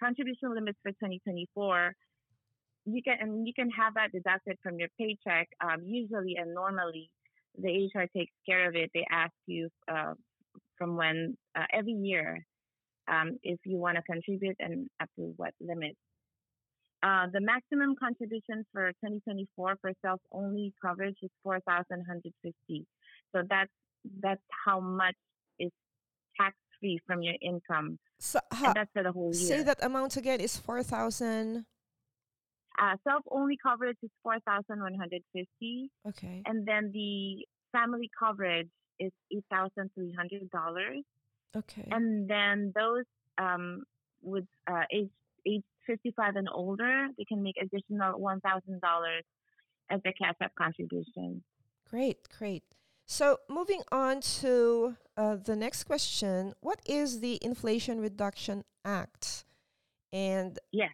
contribution 0.01 0.55
limits 0.55 0.79
for 0.83 0.93
2024 0.93 1.93
you 2.91 3.03
can 3.03 3.17
and 3.21 3.47
you 3.47 3.53
can 3.53 3.69
have 3.71 3.95
that 3.95 4.13
deducted 4.13 4.57
from 4.63 4.79
your 4.79 4.89
paycheck. 4.99 5.49
Um, 5.61 5.83
usually 5.85 6.37
and 6.37 6.55
normally, 6.55 7.11
the 7.61 7.91
HR 7.95 8.07
takes 8.17 8.33
care 8.47 8.69
of 8.69 8.75
it. 8.77 8.91
They 8.95 9.05
ask 9.11 9.33
you 9.47 9.69
uh, 9.93 10.15
from 10.77 10.97
when 10.97 11.37
uh, 11.57 11.65
every 11.73 11.93
year 11.93 12.47
um, 13.09 13.39
if 13.43 13.59
you 13.65 13.77
want 13.79 13.97
to 13.97 14.03
contribute 14.03 14.57
and 14.59 14.89
up 15.01 15.09
to 15.17 15.35
what 15.37 15.53
limit. 15.61 15.97
Uh, 17.03 17.27
the 17.33 17.41
maximum 17.41 17.95
contribution 17.95 18.65
for 18.73 18.89
2024 19.05 19.77
for 19.81 19.93
self-only 20.05 20.73
coverage 20.83 21.17
is 21.23 21.31
4,150. 21.45 22.87
So 23.35 23.43
that's 23.49 23.71
that's 24.21 24.41
how 24.65 24.81
much 24.81 25.15
is 25.59 25.71
tax-free 26.41 27.01
from 27.07 27.23
your 27.23 27.35
income, 27.43 27.99
So, 28.19 28.39
ha- 28.53 28.73
that's 28.75 28.91
for 28.93 29.03
the 29.03 29.13
whole 29.13 29.33
say 29.33 29.63
that 29.63 29.83
amount 29.85 30.17
again 30.17 30.41
is 30.41 30.57
4,000. 30.57 31.65
Uh, 32.81 32.97
self-only 33.07 33.57
coverage 33.61 33.97
is 34.03 34.11
4,150. 34.23 35.91
Okay. 36.09 36.43
and 36.47 36.67
then 36.67 36.91
the 36.93 37.45
family 37.73 38.09
coverage 38.19 38.69
is 39.01 39.13
eight 39.33 39.45
thousand 39.51 39.91
three 39.95 40.13
hundred 40.17 40.49
dollars, 40.51 41.03
Okay. 41.57 41.87
and 41.91 42.29
then 42.29 42.73
those 42.75 43.05
um, 43.39 43.83
with 44.23 44.45
uh, 44.71 44.83
age 44.93 45.11
age 45.47 45.63
fifty 45.87 46.13
five 46.17 46.35
and 46.37 46.49
older, 46.53 47.09
they 47.17 47.25
can 47.25 47.43
make 47.43 47.57
additional 47.61 48.19
one 48.19 48.41
thousand 48.41 48.81
dollars 48.81 49.23
as 49.91 50.01
a 50.05 50.13
cash 50.13 50.35
up 50.43 50.53
contribution. 50.57 51.43
Great, 51.91 52.19
great. 52.39 52.65
So 53.11 53.39
moving 53.49 53.83
on 53.91 54.21
to 54.43 54.95
uh, 55.17 55.37
the 55.37 55.57
next 55.57 55.85
question, 55.85 56.53
what 56.61 56.79
is 56.85 57.21
the 57.21 57.39
Inflation 57.41 58.01
Reduction 58.01 58.65
Act, 58.85 59.47
and 60.13 60.59
Yes. 60.73 60.93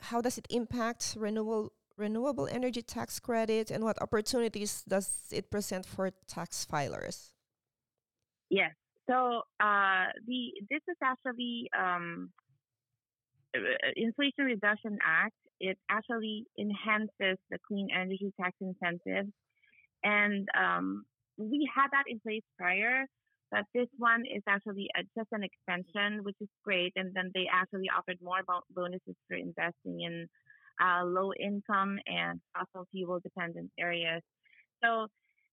how 0.00 0.22
does 0.22 0.38
it 0.38 0.46
impact 0.48 1.14
renewable 1.18 1.72
renewable 1.98 2.48
energy 2.50 2.80
tax 2.80 3.20
credit, 3.20 3.70
and 3.70 3.84
what 3.84 4.00
opportunities 4.00 4.82
does 4.88 5.28
it 5.30 5.50
present 5.50 5.84
for 5.84 6.10
tax 6.26 6.66
filers? 6.70 7.32
Yes. 8.48 8.72
So 9.08 9.42
uh, 9.60 10.06
the 10.26 10.52
this 10.70 10.80
is 10.88 10.96
actually 11.02 11.68
um, 11.78 12.30
uh, 13.54 13.60
Inflation 13.94 14.46
Reduction 14.46 14.98
Act. 15.04 15.36
It 15.60 15.76
actually 15.90 16.46
enhances 16.58 17.38
the 17.50 17.58
clean 17.68 17.88
energy 17.94 18.32
tax 18.40 18.56
incentives, 18.58 19.32
and 20.02 20.48
um, 20.56 21.04
we 21.38 21.68
had 21.74 21.88
that 21.92 22.04
in 22.08 22.20
place 22.20 22.42
prior. 22.58 23.06
But 23.50 23.64
this 23.72 23.86
one 23.96 24.24
is 24.26 24.42
actually 24.48 24.88
a, 24.98 25.02
just 25.16 25.28
an 25.30 25.44
extension, 25.44 26.24
which 26.24 26.36
is 26.40 26.48
great. 26.64 26.92
And 26.96 27.14
then 27.14 27.30
they 27.32 27.46
actually 27.52 27.88
offered 27.96 28.18
more 28.20 28.40
about 28.40 28.64
bonuses 28.74 29.14
for 29.28 29.36
investing 29.36 30.00
in 30.00 30.26
uh, 30.82 31.04
low 31.04 31.32
income 31.38 31.98
and 32.06 32.40
fossil 32.52 32.86
fuel 32.90 33.20
dependent 33.20 33.70
areas. 33.78 34.22
So 34.82 35.06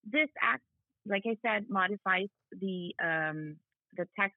this 0.10 0.28
act, 0.42 0.64
like 1.06 1.24
I 1.26 1.38
said, 1.46 1.66
modifies 1.70 2.30
the 2.52 2.94
um, 3.02 3.58
the 3.96 4.06
tax 4.18 4.34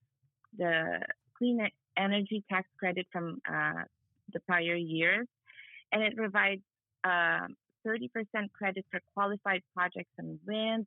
the 0.56 1.00
clean 1.38 1.66
energy 1.96 2.44
tax 2.50 2.68
credit 2.78 3.06
from 3.12 3.40
uh, 3.48 3.84
the 4.32 4.40
prior 4.40 4.74
years, 4.74 5.26
and 5.92 6.02
it 6.02 6.16
provides 6.16 6.62
uh, 7.04 7.46
30% 7.86 8.08
credit 8.56 8.84
for 8.90 9.00
qualified 9.14 9.62
projects 9.74 10.10
in 10.18 10.38
wind, 10.46 10.86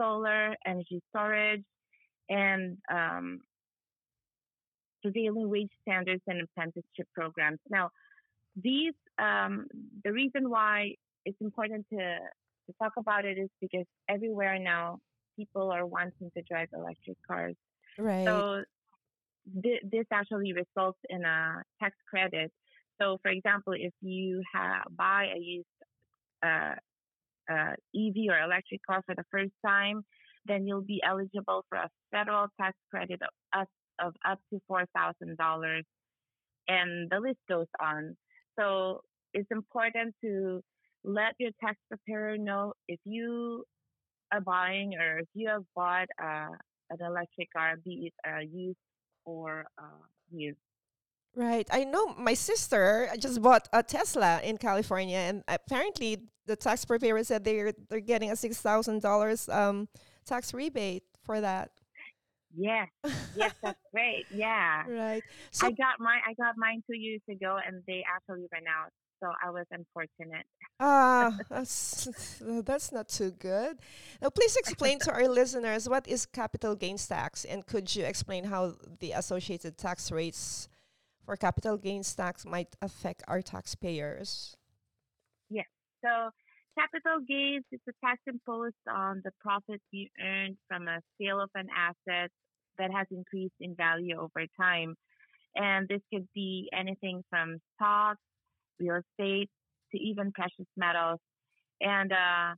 solar, 0.00 0.54
energy 0.66 1.02
storage, 1.10 1.64
and 2.28 2.78
um, 2.90 3.40
prevailing 5.02 5.48
wage 5.48 5.70
standards 5.82 6.22
and 6.26 6.42
apprenticeship 6.42 7.08
programs. 7.14 7.58
Now, 7.68 7.90
these 8.56 8.94
um, 9.18 9.66
the 10.04 10.12
reason 10.12 10.48
why 10.48 10.94
it's 11.24 11.40
important 11.40 11.86
to 11.90 11.98
to 11.98 12.72
talk 12.80 12.92
about 12.96 13.24
it 13.24 13.38
is 13.38 13.48
because 13.60 13.86
everywhere 14.08 14.58
now 14.58 14.98
people 15.36 15.70
are 15.70 15.86
wanting 15.86 16.30
to 16.36 16.42
drive 16.42 16.68
electric 16.74 17.16
cars. 17.26 17.56
Right. 17.98 18.26
So 18.26 18.62
th- 19.62 19.82
this 19.90 20.06
actually 20.12 20.52
results 20.52 20.98
in 21.08 21.24
a 21.24 21.62
tax 21.80 21.94
credit. 22.08 22.52
So, 23.00 23.18
for 23.22 23.30
example, 23.30 23.72
if 23.74 23.92
you 24.02 24.42
have, 24.52 24.82
buy 24.94 25.28
a 25.34 25.38
used 25.38 25.66
uh, 26.42 26.74
uh, 27.50 27.72
EV 27.94 28.30
or 28.30 28.40
electric 28.40 28.80
car 28.86 29.02
for 29.06 29.14
the 29.14 29.24
first 29.30 29.52
time, 29.64 30.02
then 30.46 30.66
you'll 30.66 30.82
be 30.82 31.02
eligible 31.06 31.64
for 31.68 31.78
a 31.78 31.88
federal 32.10 32.46
tax 32.60 32.76
credit 32.90 33.20
of, 33.54 33.66
of 33.98 34.14
up 34.26 34.38
to 34.52 34.60
$4,000. 34.70 35.82
And 36.68 37.10
the 37.10 37.20
list 37.20 37.38
goes 37.48 37.66
on. 37.80 38.16
So 38.58 39.00
it's 39.34 39.50
important 39.50 40.14
to 40.22 40.60
let 41.04 41.34
your 41.38 41.50
tax 41.62 41.78
preparer 41.88 42.36
know 42.36 42.74
if 42.88 43.00
you 43.04 43.64
are 44.32 44.40
buying 44.40 44.94
or 44.94 45.18
if 45.18 45.28
you 45.34 45.48
have 45.48 45.64
bought 45.74 46.08
uh, 46.22 46.50
an 46.90 46.98
electric 47.04 47.52
car, 47.52 47.74
be 47.84 48.10
it 48.10 48.14
uh, 48.28 48.40
used 48.40 48.78
or 49.24 49.64
uh, 49.78 50.04
new. 50.30 50.54
Right. 51.36 51.66
I 51.70 51.84
know 51.84 52.14
my 52.18 52.34
sister 52.34 53.08
just 53.18 53.40
bought 53.40 53.68
a 53.72 53.82
Tesla 53.82 54.40
in 54.42 54.58
California, 54.58 55.18
and 55.18 55.44
apparently 55.46 56.18
the 56.46 56.56
tax 56.56 56.84
preparer 56.84 57.22
said 57.22 57.44
they're 57.44 57.72
they're 57.88 58.00
getting 58.00 58.30
a 58.32 58.36
six 58.36 58.60
thousand 58.60 59.00
dollars 59.00 59.48
um 59.48 59.88
tax 60.26 60.52
rebate 60.52 61.04
for 61.22 61.40
that. 61.40 61.70
Yes, 62.56 62.88
yes, 63.36 63.54
that's 63.62 63.78
great. 63.92 64.26
Yeah, 64.34 64.82
right. 64.88 65.22
So 65.52 65.68
I 65.68 65.70
got 65.70 66.00
my 66.00 66.18
I 66.26 66.34
got 66.34 66.56
mine 66.56 66.82
two 66.86 66.96
years 66.96 67.22
ago, 67.30 67.58
and 67.64 67.82
they 67.86 68.04
actually 68.12 68.46
ran 68.52 68.64
out. 68.66 68.90
So 69.22 69.30
I 69.44 69.50
was 69.50 69.66
unfortunate. 69.70 70.46
Ah, 70.80 71.26
uh, 71.28 71.30
that's 71.50 72.08
that's 72.64 72.90
not 72.90 73.08
too 73.08 73.30
good. 73.30 73.78
Now, 74.20 74.30
please 74.30 74.56
explain 74.56 74.98
to 75.00 75.12
our 75.12 75.28
listeners 75.28 75.88
what 75.88 76.08
is 76.08 76.26
capital 76.26 76.74
gains 76.74 77.06
tax, 77.06 77.44
and 77.44 77.64
could 77.64 77.94
you 77.94 78.04
explain 78.04 78.44
how 78.44 78.74
the 78.98 79.12
associated 79.12 79.78
tax 79.78 80.10
rates 80.10 80.68
for 81.30 81.36
capital 81.36 81.76
gains 81.76 82.12
tax 82.12 82.44
might 82.44 82.74
affect 82.82 83.22
our 83.28 83.40
taxpayers? 83.40 84.56
Yes. 85.48 85.66
So 86.04 86.30
capital 86.76 87.20
gains 87.24 87.62
is 87.70 87.78
a 87.88 87.92
tax 88.04 88.20
imposed 88.26 88.74
on 88.90 89.22
the 89.22 89.30
profits 89.40 89.84
you 89.92 90.08
earned 90.20 90.56
from 90.66 90.88
a 90.88 90.98
sale 91.20 91.40
of 91.40 91.50
an 91.54 91.68
asset 91.70 92.32
that 92.78 92.90
has 92.92 93.06
increased 93.12 93.54
in 93.60 93.76
value 93.76 94.16
over 94.18 94.44
time. 94.60 94.96
And 95.54 95.86
this 95.86 96.00
could 96.12 96.26
be 96.34 96.68
anything 96.76 97.22
from 97.30 97.58
stocks, 97.76 98.18
real 98.80 98.98
estate, 98.98 99.50
to 99.92 99.98
even 100.00 100.32
precious 100.32 100.66
metals. 100.76 101.20
And 101.80 102.10
uh, 102.10 102.54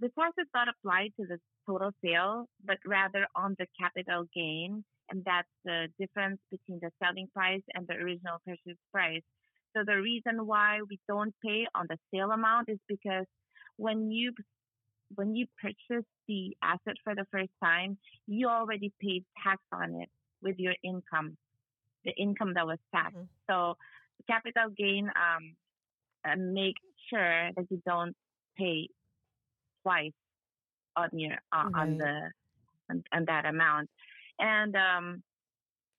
the 0.00 0.10
tax 0.18 0.34
is 0.38 0.48
not 0.52 0.68
applied 0.68 1.12
to 1.18 1.26
the 1.26 1.38
total 1.66 1.92
sale, 2.04 2.44
but 2.62 2.76
rather 2.84 3.26
on 3.34 3.56
the 3.58 3.66
capital 3.80 4.24
gain. 4.34 4.84
And 5.10 5.22
that's 5.24 5.48
the 5.64 5.88
difference 5.98 6.40
between 6.50 6.80
the 6.80 6.90
selling 7.02 7.28
price 7.34 7.62
and 7.74 7.86
the 7.86 7.94
original 7.94 8.38
purchase 8.46 8.78
price. 8.92 9.22
So 9.76 9.82
the 9.84 10.00
reason 10.00 10.46
why 10.46 10.78
we 10.88 10.98
don't 11.08 11.34
pay 11.44 11.66
on 11.74 11.86
the 11.88 11.98
sale 12.12 12.30
amount 12.30 12.68
is 12.68 12.78
because 12.88 13.26
when 13.76 14.10
you 14.10 14.32
when 15.16 15.36
you 15.36 15.46
purchase 15.60 16.06
the 16.26 16.56
asset 16.62 16.96
for 17.04 17.14
the 17.14 17.26
first 17.30 17.50
time, 17.62 17.98
you 18.26 18.48
already 18.48 18.92
paid 19.00 19.24
tax 19.44 19.60
on 19.72 20.00
it 20.00 20.08
with 20.42 20.58
your 20.58 20.74
income, 20.82 21.36
the 22.04 22.12
income 22.12 22.54
that 22.54 22.66
was 22.66 22.78
taxed. 22.94 23.16
Mm-hmm. 23.16 23.52
So 23.52 23.76
capital 24.26 24.70
gain 24.76 25.06
um, 25.08 25.54
uh, 26.24 26.36
make 26.36 26.76
sure 27.10 27.50
that 27.56 27.66
you 27.70 27.82
don't 27.86 28.16
pay 28.56 28.88
twice 29.82 30.12
on 30.96 31.08
your 31.12 31.34
uh, 31.52 31.68
right. 31.68 31.82
on 31.82 31.98
the 31.98 32.30
on, 32.90 33.04
on, 33.12 33.24
that 33.26 33.44
amount. 33.46 33.90
And 34.38 34.74
um, 34.76 35.22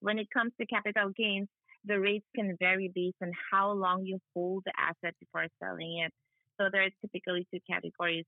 when 0.00 0.18
it 0.18 0.28
comes 0.32 0.52
to 0.60 0.66
capital 0.66 1.10
gains, 1.16 1.48
the 1.84 2.00
rates 2.00 2.26
can 2.34 2.56
vary 2.58 2.90
based 2.94 3.16
on 3.22 3.32
how 3.50 3.72
long 3.72 4.04
you 4.04 4.18
hold 4.34 4.64
the 4.66 4.72
asset 4.78 5.14
before 5.20 5.46
selling 5.62 6.02
it. 6.04 6.12
So 6.58 6.68
there 6.72 6.82
are 6.82 6.90
typically 7.00 7.46
two 7.52 7.60
categories: 7.70 8.24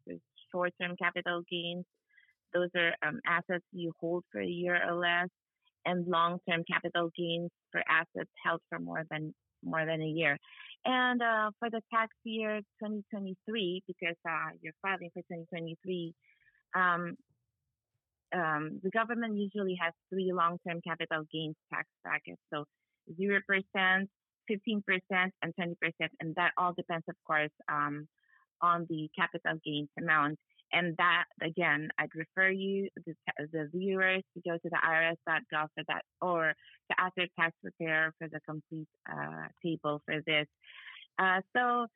short-term 0.52 0.96
capital 0.96 1.42
gains. 1.50 1.84
Those 2.54 2.70
are 2.76 2.94
um, 3.06 3.20
assets 3.26 3.64
you 3.72 3.92
hold 4.00 4.24
for 4.32 4.40
a 4.40 4.46
year 4.46 4.80
or 4.88 4.94
less, 4.94 5.28
and 5.84 6.06
long-term 6.06 6.64
capital 6.70 7.10
gains 7.16 7.50
for 7.72 7.82
assets 7.88 8.30
held 8.44 8.60
for 8.68 8.78
more 8.78 9.04
than 9.10 9.34
more 9.64 9.84
than 9.84 10.00
a 10.00 10.06
year. 10.06 10.38
And 10.84 11.20
uh, 11.20 11.50
for 11.58 11.70
the 11.70 11.80
tax 11.92 12.14
year 12.24 12.60
2023, 12.80 13.82
because 13.86 14.16
uh, 14.28 14.50
you're 14.62 14.72
filing 14.80 15.10
for 15.12 15.22
2023, 15.22 16.14
um, 16.74 17.16
um, 18.34 18.80
the 18.82 18.90
government 18.90 19.36
usually 19.36 19.76
has 19.80 19.92
three 20.10 20.32
long-term 20.32 20.80
capital 20.86 21.24
gains 21.32 21.56
tax 21.72 21.88
brackets. 22.02 22.40
So 22.52 22.64
0%, 23.20 23.40
15%, 24.50 25.30
and 25.42 25.54
20%. 25.58 25.74
And 26.20 26.34
that 26.36 26.52
all 26.56 26.72
depends, 26.72 27.04
of 27.08 27.16
course, 27.26 27.50
um, 27.70 28.06
on 28.60 28.86
the 28.88 29.08
capital 29.18 29.58
gains 29.64 29.88
amount. 29.98 30.38
And 30.72 30.94
that, 30.98 31.24
again, 31.42 31.88
I'd 31.98 32.14
refer 32.14 32.50
you, 32.50 32.88
the, 33.06 33.14
the 33.52 33.70
viewers, 33.72 34.22
to 34.34 34.42
go 34.46 34.56
to 34.56 34.68
the 34.68 34.78
IRS.gov 34.86 35.68
for 35.74 35.84
that, 35.88 36.02
or 36.20 36.52
to 36.90 37.00
ask 37.00 37.14
their 37.16 37.28
tax 37.38 37.56
preparer 37.62 38.12
for 38.18 38.28
the 38.28 38.40
complete 38.46 38.88
uh, 39.10 39.48
table 39.64 40.02
for 40.04 40.16
this. 40.26 40.46
Uh, 41.18 41.40
so, 41.56 41.86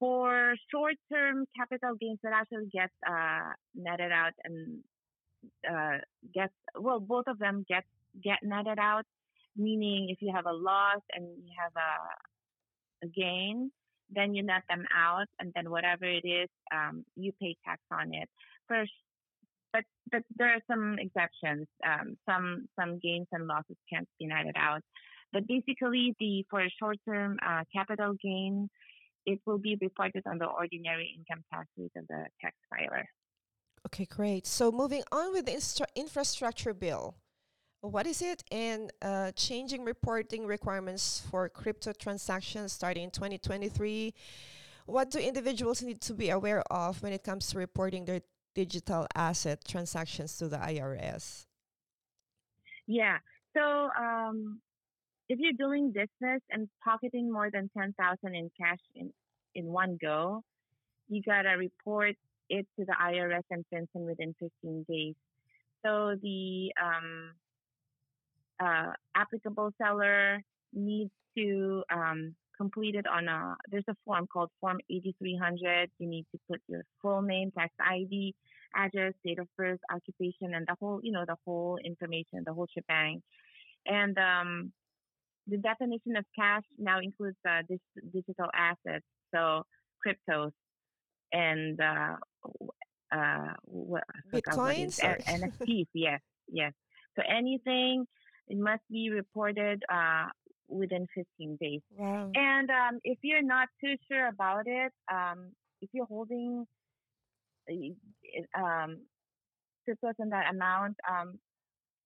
for 0.00 0.54
short-term 0.70 1.44
capital 1.56 1.94
gains 2.00 2.18
that 2.22 2.32
actually 2.32 2.68
gets 2.72 2.92
uh, 3.06 3.52
netted 3.74 4.10
out 4.10 4.32
and 4.44 4.82
uh, 5.70 5.98
get 6.32 6.50
well, 6.78 7.00
both 7.00 7.26
of 7.26 7.38
them 7.38 7.64
get 7.68 7.84
get 8.22 8.38
netted 8.42 8.78
out. 8.78 9.04
Meaning, 9.56 10.10
if 10.10 10.18
you 10.20 10.32
have 10.34 10.46
a 10.46 10.52
loss 10.52 11.00
and 11.12 11.24
you 11.24 11.52
have 11.56 11.72
a, 11.76 13.06
a 13.06 13.08
gain, 13.08 13.70
then 14.10 14.34
you 14.34 14.42
net 14.42 14.62
them 14.68 14.84
out, 14.92 15.28
and 15.38 15.52
then 15.54 15.70
whatever 15.70 16.04
it 16.04 16.26
is, 16.26 16.48
um, 16.74 17.04
you 17.14 17.32
pay 17.40 17.56
tax 17.64 17.80
on 17.92 18.12
it. 18.14 18.28
First, 18.68 18.92
but 19.72 19.84
but 20.10 20.22
there 20.36 20.50
are 20.50 20.60
some 20.70 20.98
exceptions. 20.98 21.66
Um, 21.86 22.16
some 22.28 22.66
some 22.78 22.98
gains 22.98 23.28
and 23.32 23.46
losses 23.46 23.76
can't 23.92 24.08
be 24.18 24.26
netted 24.26 24.56
out. 24.56 24.82
But 25.32 25.46
basically, 25.46 26.14
the 26.18 26.44
for 26.50 26.60
a 26.60 26.70
short-term 26.78 27.38
uh, 27.44 27.64
capital 27.72 28.14
gain, 28.22 28.68
it 29.26 29.40
will 29.46 29.58
be 29.58 29.76
reported 29.80 30.22
on 30.26 30.38
the 30.38 30.46
ordinary 30.46 31.16
income 31.16 31.44
tax 31.52 31.68
rate 31.76 31.90
of 31.96 32.06
the 32.06 32.26
tax 32.40 32.56
filer. 32.70 33.06
Okay, 33.86 34.06
great. 34.06 34.46
So 34.46 34.72
moving 34.72 35.02
on 35.12 35.32
with 35.32 35.46
the 35.46 35.86
infrastructure 35.94 36.72
bill. 36.72 37.16
What 37.80 38.06
is 38.06 38.22
it? 38.22 38.42
And 38.50 38.90
uh, 39.02 39.32
changing 39.32 39.84
reporting 39.84 40.46
requirements 40.46 41.22
for 41.30 41.48
crypto 41.50 41.92
transactions 41.92 42.72
starting 42.72 43.04
in 43.04 43.10
2023. 43.10 44.14
What 44.86 45.10
do 45.10 45.18
individuals 45.18 45.82
need 45.82 46.00
to 46.02 46.14
be 46.14 46.30
aware 46.30 46.62
of 46.70 47.02
when 47.02 47.12
it 47.12 47.22
comes 47.22 47.48
to 47.48 47.58
reporting 47.58 48.06
their 48.06 48.20
digital 48.54 49.06
asset 49.14 49.64
transactions 49.68 50.38
to 50.38 50.48
the 50.48 50.56
IRS? 50.56 51.46
Yeah. 52.86 53.18
So 53.54 53.90
um, 53.98 54.60
if 55.28 55.38
you're 55.38 55.52
doing 55.52 55.92
business 55.92 56.40
and 56.50 56.68
pocketing 56.82 57.30
more 57.30 57.50
than 57.50 57.70
10,000 57.76 58.34
in 58.34 58.50
cash 58.58 58.78
in, 58.94 59.12
in 59.54 59.66
one 59.66 59.98
go, 60.00 60.42
you 61.08 61.22
got 61.22 61.42
to 61.42 61.50
report 61.50 62.16
it 62.48 62.66
to 62.78 62.84
the 62.84 62.92
IRS 62.92 63.42
and 63.50 63.64
FinCEN 63.72 64.06
within 64.06 64.34
15 64.40 64.84
days. 64.88 65.14
So 65.84 66.16
the 66.22 66.72
um, 66.82 67.32
uh, 68.60 68.92
applicable 69.14 69.72
seller 69.80 70.42
needs 70.72 71.10
to 71.36 71.82
um, 71.92 72.34
complete 72.56 72.94
it 72.94 73.06
on 73.06 73.28
a, 73.28 73.56
there's 73.70 73.84
a 73.88 73.96
form 74.04 74.26
called 74.26 74.50
Form 74.60 74.78
8300. 74.90 75.90
You 75.98 76.08
need 76.08 76.26
to 76.32 76.40
put 76.48 76.60
your 76.68 76.82
full 77.02 77.22
name, 77.22 77.50
tax 77.50 77.72
ID, 77.80 78.34
address, 78.74 79.14
date 79.24 79.38
of 79.38 79.48
birth, 79.56 79.80
occupation, 79.92 80.54
and 80.54 80.66
the 80.66 80.76
whole, 80.80 81.00
you 81.02 81.12
know, 81.12 81.24
the 81.26 81.36
whole 81.44 81.78
information, 81.84 82.42
the 82.44 82.52
whole 82.52 82.68
shebang. 82.74 83.22
And 83.86 84.16
um, 84.18 84.72
the 85.46 85.58
definition 85.58 86.16
of 86.16 86.24
cash 86.34 86.62
now 86.78 87.00
includes 87.00 87.36
uh, 87.46 87.62
digital 88.12 88.48
assets, 88.54 89.04
so 89.34 89.64
cryptos 90.04 90.52
and 91.32 91.80
uh, 91.80 92.16
uh, 93.14 93.52
what, 93.64 94.04
Bitcoins, 94.32 95.02
what 95.02 95.20
NFTs. 95.20 95.86
Yes, 95.94 96.20
yes. 96.48 96.72
So 97.16 97.22
anything 97.28 98.06
it 98.48 98.58
must 98.58 98.82
be 98.90 99.10
reported 99.10 99.82
uh, 99.92 100.26
within 100.68 101.06
15 101.14 101.58
days. 101.60 101.80
Wow. 101.96 102.30
And 102.34 102.70
um, 102.70 102.98
if 103.04 103.18
you're 103.22 103.42
not 103.42 103.68
too 103.82 103.94
sure 104.10 104.28
about 104.28 104.66
it, 104.66 104.92
um, 105.10 105.52
if 105.80 105.90
you're 105.92 106.06
holding 106.06 106.66
uh, 107.70 108.58
um, 108.60 108.98
cryptos 109.88 110.14
in 110.18 110.30
that 110.30 110.50
amount, 110.50 110.96
um, 111.08 111.38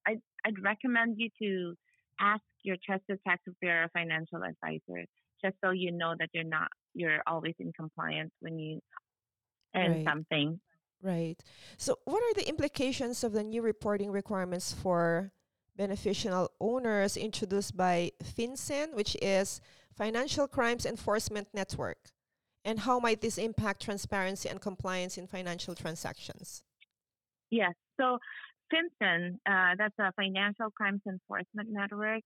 I'd, 0.07 0.21
I'd 0.45 0.63
recommend 0.63 1.17
you 1.19 1.29
to 1.43 1.75
ask 2.21 2.43
your 2.63 2.77
trusted 2.85 3.19
tax 3.27 3.43
preparer 3.45 3.85
or 3.85 3.89
financial 3.89 4.39
advisor, 4.43 5.05
just 5.45 5.57
so 5.65 5.71
you 5.71 5.93
know 5.93 6.15
that 6.19 6.29
you're 6.33 6.45
not 6.45 6.69
you're 6.95 7.23
always 7.29 7.55
in 7.61 7.73
compliance 7.73 8.33
when 8.41 8.59
you 8.59 8.81
earn 9.75 9.93
Right. 9.93 10.05
something. 10.05 10.61
Right. 11.01 11.37
So, 11.77 11.97
what 12.05 12.23
are 12.23 12.35
the 12.35 12.49
implications 12.49 13.23
of 13.23 13.33
the 13.33 13.45
new 13.45 13.63
reporting 13.63 14.11
requirements 14.11 14.73
for 14.73 15.33
beneficial 15.77 16.51
owners 16.61 17.17
introduced 17.17 17.77
by 17.77 18.11
FinCEN, 18.23 18.95
which 18.95 19.17
is 19.23 19.61
Financial 19.95 20.49
Crimes 20.49 20.85
Enforcement 20.85 21.49
Network? 21.55 22.11
And 22.65 22.81
how 22.81 22.99
might 22.99 23.21
this 23.21 23.39
impact 23.39 23.83
transparency 23.83 24.49
and 24.49 24.61
compliance 24.61 25.17
in 25.17 25.27
financial 25.29 25.75
transactions? 25.75 26.63
Yes. 27.51 27.75
So 27.99 28.19
FinCEN, 28.73 29.39
uh, 29.47 29.75
that's 29.79 29.99
a 29.99 30.13
Financial 30.13 30.71
Crimes 30.71 31.03
Enforcement 31.07 31.69
Network. 31.71 32.23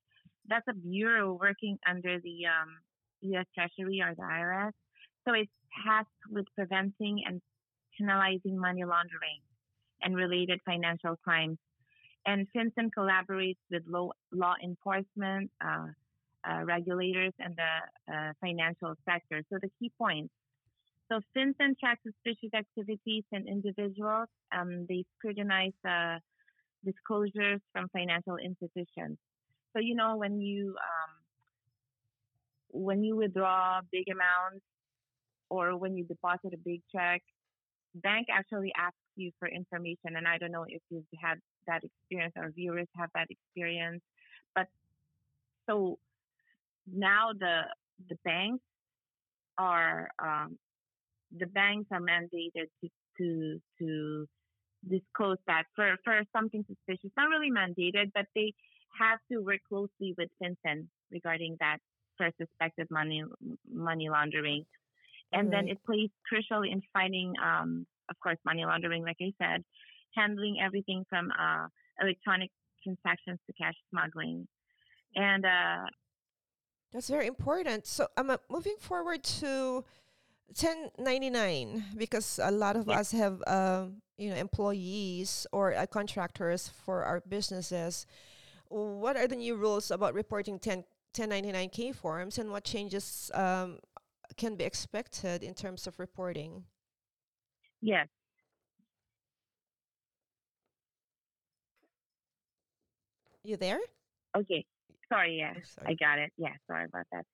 That's 0.49 0.67
a 0.69 0.75
bureau 0.75 1.35
working 1.35 1.79
under 1.89 2.19
the 2.19 2.47
um, 2.47 2.79
U.S. 3.21 3.47
Treasury 3.55 4.01
or 4.01 4.15
the 4.15 4.23
IRS. 4.23 4.73
So 5.27 5.35
it's 5.35 5.51
tasked 5.87 6.11
with 6.31 6.47
preventing 6.57 7.23
and 7.27 7.41
penalizing 7.99 8.59
money 8.59 8.85
laundering 8.85 9.41
and 10.03 10.17
related 10.17 10.61
financial 10.65 11.17
crimes. 11.23 11.59
And 12.27 12.47
FinCEN 12.55 12.91
collaborates 12.97 13.59
with 13.71 13.83
law, 13.87 14.11
law 14.33 14.55
enforcement, 14.63 15.51
uh, 15.65 15.87
uh, 16.49 16.65
regulators, 16.65 17.33
and 17.39 17.57
the 17.57 18.13
uh, 18.13 18.33
financial 18.41 18.95
sector. 19.05 19.43
So 19.51 19.59
the 19.61 19.71
key 19.79 19.91
points. 19.99 20.33
So 21.11 21.21
FinCEN 21.37 21.79
tracks 21.79 22.01
suspicious 22.05 22.55
activities 22.55 23.25
and 23.33 23.47
individuals. 23.49 24.29
Um, 24.57 24.87
they 24.89 25.05
scrutinize 25.19 25.73
uh, 25.87 26.19
disclosures 26.85 27.61
from 27.73 27.89
financial 27.93 28.37
institutions. 28.37 29.19
So 29.73 29.81
you 29.81 29.95
know 29.95 30.17
when 30.17 30.41
you 30.41 30.71
um, 30.71 31.13
when 32.73 33.03
you 33.03 33.17
withdraw 33.17 33.81
big 33.91 34.05
amounts 34.09 34.65
or 35.53 35.77
when 35.77 35.95
you 35.95 36.05
deposit 36.05 36.55
a 36.55 36.63
big 36.65 36.81
check, 36.91 37.21
bank 37.95 38.27
actually 38.33 38.73
asks 38.77 38.97
you 39.17 39.31
for 39.39 39.49
information. 39.49 40.17
And 40.17 40.27
I 40.27 40.39
don't 40.39 40.51
know 40.51 40.65
if 40.67 40.81
you've 40.89 41.05
had 41.21 41.39
that 41.67 41.83
experience 41.85 42.33
or 42.37 42.51
viewers 42.51 42.89
have 42.97 43.11
that 43.15 43.29
experience, 43.31 44.03
but 44.55 44.67
so 45.69 45.99
now 46.91 47.33
the 47.39 47.57
the 48.09 48.17
banks 48.25 48.65
are 49.59 50.09
um, 50.19 50.59
the 51.39 51.47
banks 51.47 51.89
are 51.93 52.01
mandated 52.01 52.69
to 52.81 52.89
to 53.19 53.61
to 53.79 54.27
disclose 54.89 55.39
that 55.47 55.65
for 55.77 55.97
for 56.03 56.23
something 56.35 56.65
suspicious. 56.67 57.11
Not 57.17 57.29
really 57.29 57.53
mandated, 57.53 58.11
but 58.15 58.27
they 58.35 58.55
have 58.99 59.19
to 59.31 59.41
work 59.41 59.61
closely 59.69 60.15
with 60.17 60.31
FinCEN 60.43 60.87
regarding 61.11 61.57
that 61.61 61.79
for 62.17 62.31
suspected 62.41 62.89
money 62.91 63.23
money 63.71 64.09
laundering. 64.09 64.65
And 65.33 65.53
then 65.53 65.69
it 65.69 65.79
plays 65.85 66.11
crucial 66.29 66.63
in 66.63 66.83
fighting, 66.93 67.35
um, 67.43 67.87
of 68.11 68.17
course, 68.23 68.39
money 68.45 68.65
laundering, 68.65 69.03
like 69.03 69.17
I 69.21 69.33
said, 69.41 69.65
handling 70.15 70.59
everything 70.63 71.05
from 71.09 71.31
uh, 71.33 71.69
electronic 72.01 72.51
transactions 72.83 73.39
to 73.47 73.53
cash 73.55 73.75
smuggling. 73.91 74.47
And 75.15 75.45
uh, 75.45 75.85
That's 76.93 77.09
very 77.09 77.27
important. 77.27 77.87
So, 77.87 78.09
I'm 78.17 78.31
uh, 78.31 78.37
moving 78.51 78.77
forward 78.79 79.23
to 79.41 79.85
1099 80.49 81.85
because 81.97 82.39
a 82.43 82.51
lot 82.51 82.77
of 82.77 82.89
Yeah. 82.89 82.99
us 83.01 83.13
have, 83.13 83.43
um, 83.47 84.03
you 84.19 84.31
know, 84.31 84.37
employees 84.37 85.47
or 85.53 85.75
uh, 85.75 85.87
contractors 85.87 86.69
for 86.69 87.05
our 87.05 87.21
businesses. 87.27 88.07
What 88.69 89.17
are 89.17 89.27
the 89.29 89.37
new 89.37 89.57
rules 89.57 89.91
about 89.91 90.15
reporting 90.15 90.59
10, 90.59 90.85
1099K 91.15 91.93
forms 91.95 92.39
and 92.39 92.51
what 92.51 92.65
changes 92.65 93.31
um, 93.35 93.79
can 94.35 94.57
be 94.57 94.65
expected 94.65 95.43
in 95.43 95.55
terms 95.55 95.87
of 95.87 95.99
reporting? 95.99 96.65
yes, 97.81 98.09
You 103.45 103.57
there? 103.57 103.81
okay. 104.37 104.65
Sorry, 105.09 105.39
yeah. 105.39 105.55
Oh, 105.81 105.85
I 105.87 105.95
got 105.95 106.19
it. 106.19 106.33
Yeah, 106.39 106.55
sorry 106.67 106.87
about 106.87 107.07
that. 107.13 107.27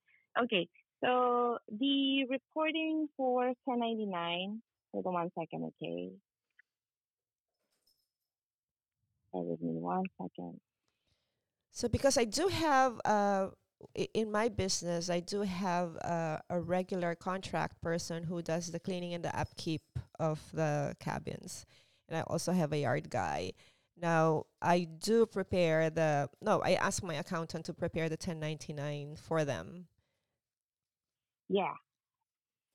Okay, 0.43 0.69
so 1.05 1.59
the 1.71 2.25
reporting 2.29 3.09
for 3.17 3.53
1099, 3.65 4.63
hold 4.93 5.07
on 5.07 5.13
one 5.15 5.31
second, 5.39 5.71
okay? 5.83 6.11
Bear 9.33 9.43
with 9.43 9.61
me 9.61 9.73
one 9.79 10.05
second. 10.21 10.61
So, 11.71 11.89
because 11.89 12.19
I 12.19 12.25
do 12.25 12.49
have, 12.49 13.01
uh, 13.05 13.49
in 14.15 14.31
my 14.31 14.49
business, 14.49 15.11
I 15.11 15.21
do 15.21 15.43
have 15.43 15.97
uh, 16.05 16.39
a 16.51 16.61
regular 16.61 17.15
contract 17.15 17.81
person 17.81 18.25
who 18.25 18.43
does 18.43 18.71
the 18.71 18.81
cleaning 18.81 19.15
and 19.15 19.25
the 19.25 19.39
upkeep 19.39 19.83
of 20.19 20.41
the 20.53 20.97
cabins. 21.01 21.67
And 22.09 22.19
I 22.19 22.23
also 22.23 22.53
have 22.53 22.73
a 22.73 22.79
yard 22.79 23.11
guy. 23.11 23.53
Now, 24.01 24.45
I 24.63 24.85
do 24.85 25.27
prepare 25.27 25.91
the, 25.91 26.29
no, 26.41 26.61
I 26.63 26.75
ask 26.75 27.03
my 27.03 27.15
accountant 27.15 27.65
to 27.67 27.75
prepare 27.75 28.09
the 28.09 28.15
1099 28.15 29.17
for 29.17 29.45
them. 29.45 29.87
Yeah. 31.49 31.75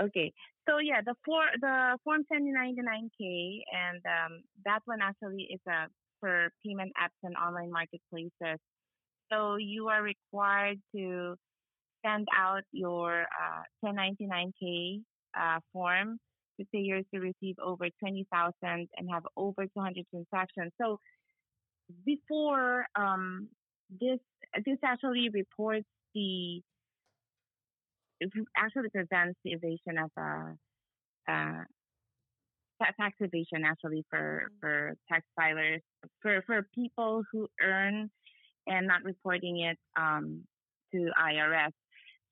Okay. 0.01 0.33
So 0.67 0.79
yeah, 0.79 1.01
the 1.05 1.13
for 1.25 1.43
the 1.59 1.97
form 2.03 2.23
1099K 2.31 3.61
and 3.71 4.01
um, 4.05 4.43
that 4.65 4.79
one 4.85 4.99
actually 5.01 5.47
is 5.51 5.59
a 5.67 5.87
for 6.19 6.49
payment 6.65 6.91
apps 6.95 7.19
and 7.21 7.35
online 7.35 7.69
marketplaces. 7.69 8.59
So 9.33 9.55
you 9.55 9.87
are 9.87 10.03
required 10.03 10.79
to 10.95 11.35
send 12.05 12.27
out 12.37 12.61
your 12.71 13.23
uh, 13.23 13.61
1099K 13.85 15.01
uh, 15.39 15.59
form 15.71 16.19
to 16.59 16.65
payers 16.71 17.05
to 17.13 17.19
receive 17.19 17.55
over 17.63 17.87
20,000 17.99 18.53
and 18.63 18.87
have 19.11 19.23
over 19.35 19.65
200 19.65 20.05
transactions. 20.11 20.71
So 20.79 20.99
before 22.05 22.85
um, 22.95 23.47
this, 23.89 24.19
this 24.65 24.77
actually 24.83 25.29
reports 25.29 25.87
the 26.13 26.61
it 28.19 28.29
actually 28.55 28.89
prevents 28.89 29.37
the 29.43 29.51
evasion 29.51 29.97
of 29.97 30.11
uh, 30.17 31.31
uh, 31.31 31.63
tax 32.99 33.15
evasion 33.19 33.63
actually 33.65 34.05
for, 34.09 34.49
for 34.61 34.93
tax 35.11 35.25
filers 35.37 35.79
for, 36.21 36.43
for 36.45 36.67
people 36.73 37.23
who 37.31 37.47
earn 37.61 38.09
and 38.67 38.87
not 38.87 39.03
reporting 39.03 39.61
it 39.61 39.77
um, 39.97 40.41
to 40.91 41.09
IRS. 41.19 41.71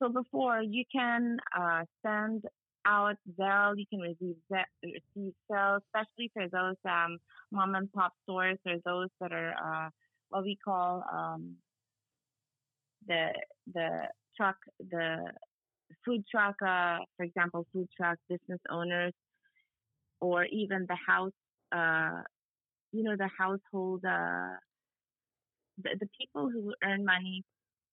So 0.02 0.10
before 0.10 0.62
you 0.62 0.84
can 0.92 1.38
uh, 1.58 1.84
send 2.06 2.44
out 2.86 3.16
Zelle, 3.40 3.76
you 3.78 3.86
can 3.90 4.00
receive 4.00 4.36
Ze- 4.52 4.90
receive 5.16 5.34
Zelle, 5.52 5.80
especially 5.86 6.32
for 6.34 6.48
those 6.48 6.76
um, 6.86 7.18
mom 7.52 7.76
and 7.76 7.92
pop 7.92 8.14
stores 8.24 8.58
or 8.66 8.76
those 8.84 9.10
that 9.20 9.32
are 9.32 9.54
uh, 9.54 9.90
what 10.30 10.44
we 10.44 10.58
call 10.64 11.04
um, 11.14 11.56
the 13.08 13.28
the 13.74 14.08
truck 14.38 14.56
the 14.90 15.32
food 16.06 16.24
truck, 16.30 16.56
uh, 16.66 17.00
for 17.18 17.24
example, 17.24 17.66
food 17.74 17.88
truck 17.96 18.18
business 18.30 18.60
owners, 18.70 19.14
or 20.20 20.46
even 20.46 20.86
the 20.88 20.98
house, 21.08 21.32
uh, 21.72 22.22
you 22.92 23.04
know, 23.04 23.16
the 23.18 23.30
household, 23.38 24.04
uh, 24.06 24.56
the, 25.84 25.98
the 26.00 26.10
people 26.20 26.50
who 26.50 26.74
earn 26.84 27.06
money 27.06 27.44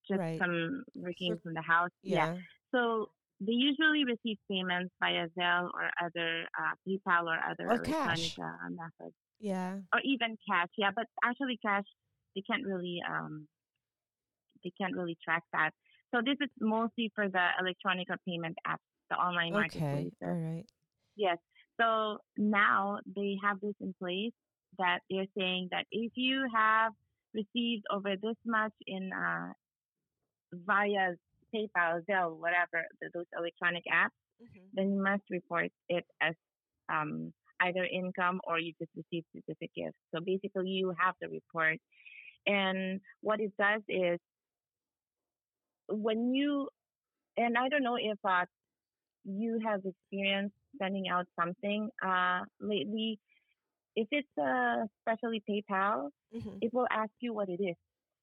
just 0.08 0.20
Right. 0.20 0.38
from 0.38 0.84
working 0.94 1.38
from 1.42 1.54
the 1.54 1.62
house. 1.62 1.90
Yeah. 2.02 2.38
So 2.74 3.10
they 3.40 3.52
usually 3.52 4.04
receive 4.04 4.38
payments 4.50 4.92
via 5.00 5.28
Zelle 5.38 5.68
or 5.74 5.90
other 6.02 6.44
uh, 6.58 6.74
PayPal 6.86 7.24
or 7.24 7.38
other 7.50 7.66
Or 7.70 7.78
cash. 7.78 8.38
uh, 8.38 8.68
methods. 8.70 9.14
Yeah. 9.40 9.78
or 9.94 10.00
even 10.04 10.36
cash. 10.48 10.68
Yeah, 10.76 10.90
but 10.94 11.06
actually 11.24 11.58
cash 11.64 11.84
they 12.34 12.42
can't 12.42 12.64
really 12.66 12.98
um 13.08 13.46
they 14.64 14.72
can't 14.80 14.94
really 14.96 15.16
track 15.24 15.42
that. 15.52 15.70
So 16.14 16.20
this 16.24 16.36
is 16.40 16.50
mostly 16.60 17.12
for 17.14 17.28
the 17.28 17.46
electronic 17.60 18.08
payment 18.26 18.56
apps, 18.66 18.78
the 19.10 19.16
online 19.16 19.54
Okay. 19.54 19.60
marketplace. 19.80 20.12
All 20.22 20.30
right. 20.34 20.64
Yes. 21.16 21.38
So 21.80 22.18
now 22.36 22.98
they 23.14 23.36
have 23.42 23.60
this 23.60 23.74
in 23.80 23.94
place 24.00 24.32
that 24.78 25.00
they're 25.10 25.26
saying 25.36 25.68
that 25.70 25.86
if 25.90 26.12
you 26.16 26.46
have 26.54 26.92
received 27.38 27.84
over 27.90 28.16
this 28.16 28.36
much 28.46 28.74
in 28.86 29.10
uh, 29.12 29.52
via 30.52 31.14
PayPal, 31.54 32.02
Zelle, 32.06 32.36
whatever 32.38 32.86
th- 33.00 33.12
those 33.14 33.26
electronic 33.36 33.84
apps, 33.92 34.16
Mhm. 34.40 34.72
then 34.74 34.92
you 34.92 35.02
must 35.02 35.22
report 35.30 35.70
it 35.88 36.04
as 36.20 36.34
um, 36.88 37.32
either 37.60 37.84
income 37.84 38.40
or 38.46 38.58
you 38.58 38.72
just 38.80 38.90
received 38.96 39.26
certificates. 39.34 39.96
So 40.14 40.20
basically, 40.24 40.68
you 40.68 40.94
have 40.98 41.16
to 41.22 41.28
report. 41.28 41.78
And 42.46 43.00
what 43.22 43.40
it 43.40 43.52
does 43.58 43.82
is 43.88 44.18
when 45.88 46.34
you, 46.34 46.68
and 47.36 47.56
I 47.56 47.68
don't 47.68 47.82
know 47.82 47.96
if 48.00 48.18
uh, 48.24 48.44
you 49.24 49.60
have 49.64 49.80
experienced 49.84 50.54
sending 50.80 51.08
out 51.08 51.26
something 51.40 51.90
uh, 52.04 52.40
lately. 52.60 53.18
If 54.02 54.08
it's 54.18 54.34
uh, 54.38 54.86
especially 54.98 55.40
PayPal, 55.50 55.96
Mhm. 56.38 56.58
it 56.64 56.70
will 56.74 56.88
ask 57.02 57.12
you 57.24 57.30
what 57.38 57.48
it 57.48 57.60
is. 57.70 57.76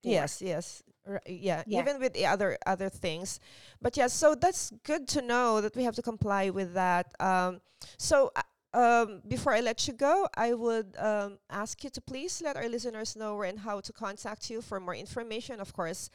for. 0.04 0.10
Yes, 0.18 0.32
yes. 0.52 0.66
R- 1.08 1.22
yeah, 1.48 1.64
Yes. 1.66 1.82
even 1.82 1.96
with 2.04 2.14
the 2.14 2.26
other 2.34 2.58
other 2.74 2.90
things. 3.06 3.40
But 3.82 3.98
yeah, 4.00 4.10
so 4.22 4.28
that's 4.44 4.64
good 4.92 5.04
to 5.16 5.20
know 5.32 5.50
that 5.64 5.74
we 5.78 5.84
have 5.88 5.96
to 5.96 6.02
comply 6.12 6.44
with 6.60 6.70
that. 6.82 7.06
Um, 7.30 7.52
so 7.98 8.16
uh, 8.36 8.42
um, 8.84 9.22
before 9.36 9.54
I 9.58 9.62
let 9.70 9.80
you 9.88 9.94
go, 10.10 10.16
I 10.48 10.50
would 10.66 10.90
um, 11.10 11.32
ask 11.50 11.84
you 11.84 11.90
to 11.98 12.02
please 12.12 12.34
let 12.46 12.56
our 12.56 12.70
listeners 12.76 13.16
know 13.16 13.32
where 13.38 13.50
and 13.50 13.60
how 13.60 13.78
to 13.88 13.92
contact 13.94 14.50
you 14.52 14.62
for 14.62 14.80
more 14.80 14.96
information. 15.06 15.60
Of 15.66 15.72
course, 15.74 16.10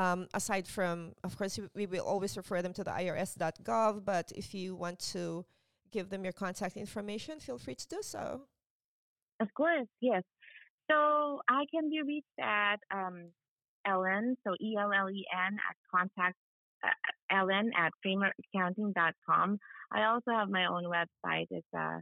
um, 0.00 0.26
aside 0.34 0.66
from, 0.76 0.96
of 1.24 1.32
course, 1.38 1.58
we, 1.58 1.66
we 1.80 1.86
will 1.86 2.04
always 2.12 2.36
refer 2.36 2.60
them 2.62 2.74
to 2.74 2.84
the 2.84 2.90
irs.gov. 3.04 4.04
But 4.04 4.26
if 4.42 4.54
you 4.54 4.74
want 4.84 4.98
to 5.14 5.44
give 5.96 6.06
them 6.12 6.22
your 6.26 6.34
contact 6.44 6.76
information, 6.76 7.40
feel 7.40 7.58
free 7.58 7.74
to 7.76 7.88
do 7.96 8.00
so. 8.02 8.42
Of 9.40 9.48
course, 9.54 9.88
yes. 10.00 10.22
So 10.90 11.40
I 11.48 11.64
can 11.72 11.88
be 11.88 12.02
reached 12.02 12.38
at 12.40 12.80
um, 12.92 13.30
Ellen, 13.86 14.36
so 14.46 14.54
E 14.60 14.76
L 14.78 14.92
L 14.92 15.10
E 15.10 15.24
N 15.32 15.54
at 15.54 15.76
contact 15.90 16.36
uh, 16.84 16.88
Ellen 17.30 17.70
at 17.76 17.92
frameworkaccounting.com. 18.04 19.58
I 19.92 20.04
also 20.04 20.30
have 20.32 20.50
my 20.50 20.66
own 20.66 20.84
website. 20.84 21.46
It's 21.50 21.66
uh, 21.76 22.00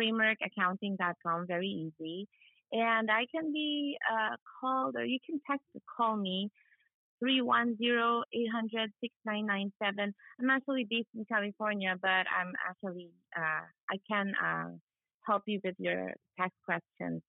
frameworkaccounting.com, 0.00 1.46
very 1.46 1.68
easy. 1.68 2.26
And 2.72 3.10
I 3.10 3.26
can 3.34 3.52
be 3.52 3.96
uh, 4.10 4.36
called, 4.60 4.96
or 4.96 5.04
you 5.04 5.18
can 5.24 5.40
text 5.48 5.66
or 5.74 5.80
call 5.94 6.16
me 6.16 6.50
310-800-6997. 7.22 10.14
I'm 10.40 10.50
actually 10.50 10.86
based 10.88 11.08
in 11.14 11.26
California, 11.26 11.94
but 12.00 12.08
I'm 12.08 12.54
actually, 12.68 13.10
uh, 13.36 13.66
I 13.90 13.98
can 14.10 14.32
uh, 14.42 14.70
help 15.26 15.42
you 15.46 15.60
with 15.64 15.74
your 15.78 16.12
tax 16.38 16.54
questions 16.64 17.22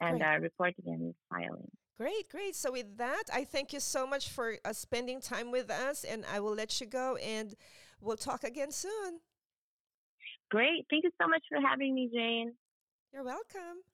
and 0.00 0.22
uh, 0.22 0.38
reporting 0.40 0.84
and 0.86 1.14
filing. 1.28 1.70
Great, 1.98 2.28
great. 2.28 2.56
So 2.56 2.72
with 2.72 2.96
that, 2.98 3.24
I 3.32 3.44
thank 3.44 3.72
you 3.72 3.80
so 3.80 4.06
much 4.06 4.28
for 4.30 4.56
uh, 4.64 4.72
spending 4.72 5.20
time 5.20 5.50
with 5.50 5.70
us, 5.70 6.04
and 6.04 6.24
I 6.32 6.40
will 6.40 6.54
let 6.54 6.80
you 6.80 6.86
go, 6.86 7.16
and 7.16 7.54
we'll 8.00 8.16
talk 8.16 8.44
again 8.44 8.72
soon. 8.72 9.20
Great. 10.50 10.86
Thank 10.90 11.04
you 11.04 11.10
so 11.20 11.28
much 11.28 11.42
for 11.48 11.60
having 11.66 11.94
me, 11.94 12.10
Jane. 12.12 12.54
You're 13.12 13.24
welcome. 13.24 13.84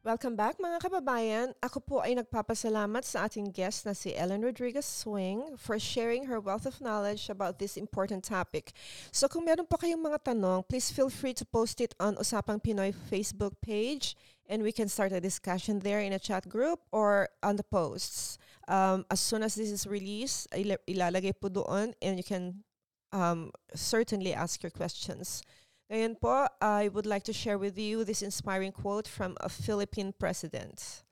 Welcome 0.00 0.32
back 0.32 0.56
mga 0.56 0.80
kababayan. 0.80 1.52
Ako 1.60 1.84
po 1.84 2.00
ay 2.00 2.16
nagpapasalamat 2.16 3.04
sa 3.04 3.28
ating 3.28 3.52
guest 3.52 3.84
na 3.84 3.92
si 3.92 4.16
Ellen 4.16 4.40
Rodriguez 4.40 4.88
Swing 4.88 5.60
for 5.60 5.76
sharing 5.76 6.24
her 6.24 6.40
wealth 6.40 6.64
of 6.64 6.80
knowledge 6.80 7.28
about 7.28 7.60
this 7.60 7.76
important 7.76 8.24
topic. 8.24 8.72
So 9.12 9.28
kung 9.28 9.44
meron 9.44 9.68
pa 9.68 9.76
kayong 9.76 10.00
mga 10.00 10.32
tanong, 10.32 10.64
please 10.64 10.88
feel 10.88 11.12
free 11.12 11.36
to 11.36 11.44
post 11.44 11.84
it 11.84 11.92
on 12.00 12.16
Usapang 12.16 12.64
Pinoy 12.64 12.96
Facebook 13.12 13.60
page 13.60 14.16
and 14.48 14.64
we 14.64 14.72
can 14.72 14.88
start 14.88 15.12
a 15.12 15.20
discussion 15.20 15.84
there 15.84 16.00
in 16.00 16.16
a 16.16 16.22
chat 16.22 16.48
group 16.48 16.80
or 16.96 17.28
on 17.44 17.60
the 17.60 17.66
posts. 17.68 18.40
Um, 18.72 19.04
as 19.12 19.20
soon 19.20 19.44
as 19.44 19.52
this 19.52 19.68
is 19.68 19.84
released, 19.84 20.48
ila- 20.56 20.80
ilalagay 20.88 21.36
po 21.36 21.52
doon 21.52 21.92
and 22.00 22.16
you 22.16 22.24
can 22.24 22.64
um, 23.12 23.52
certainly 23.76 24.32
ask 24.32 24.64
your 24.64 24.72
questions. 24.72 25.44
Ngayon 25.90 26.22
po, 26.22 26.46
I 26.62 26.86
would 26.86 27.04
like 27.04 27.26
to 27.26 27.34
share 27.34 27.58
with 27.58 27.74
you 27.74 28.06
this 28.06 28.22
inspiring 28.22 28.70
quote 28.70 29.10
from 29.10 29.34
a 29.42 29.50
Philippine 29.50 30.14
president. 30.14 31.02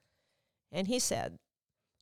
And 0.70 0.86
he 0.86 1.02
said, 1.02 1.42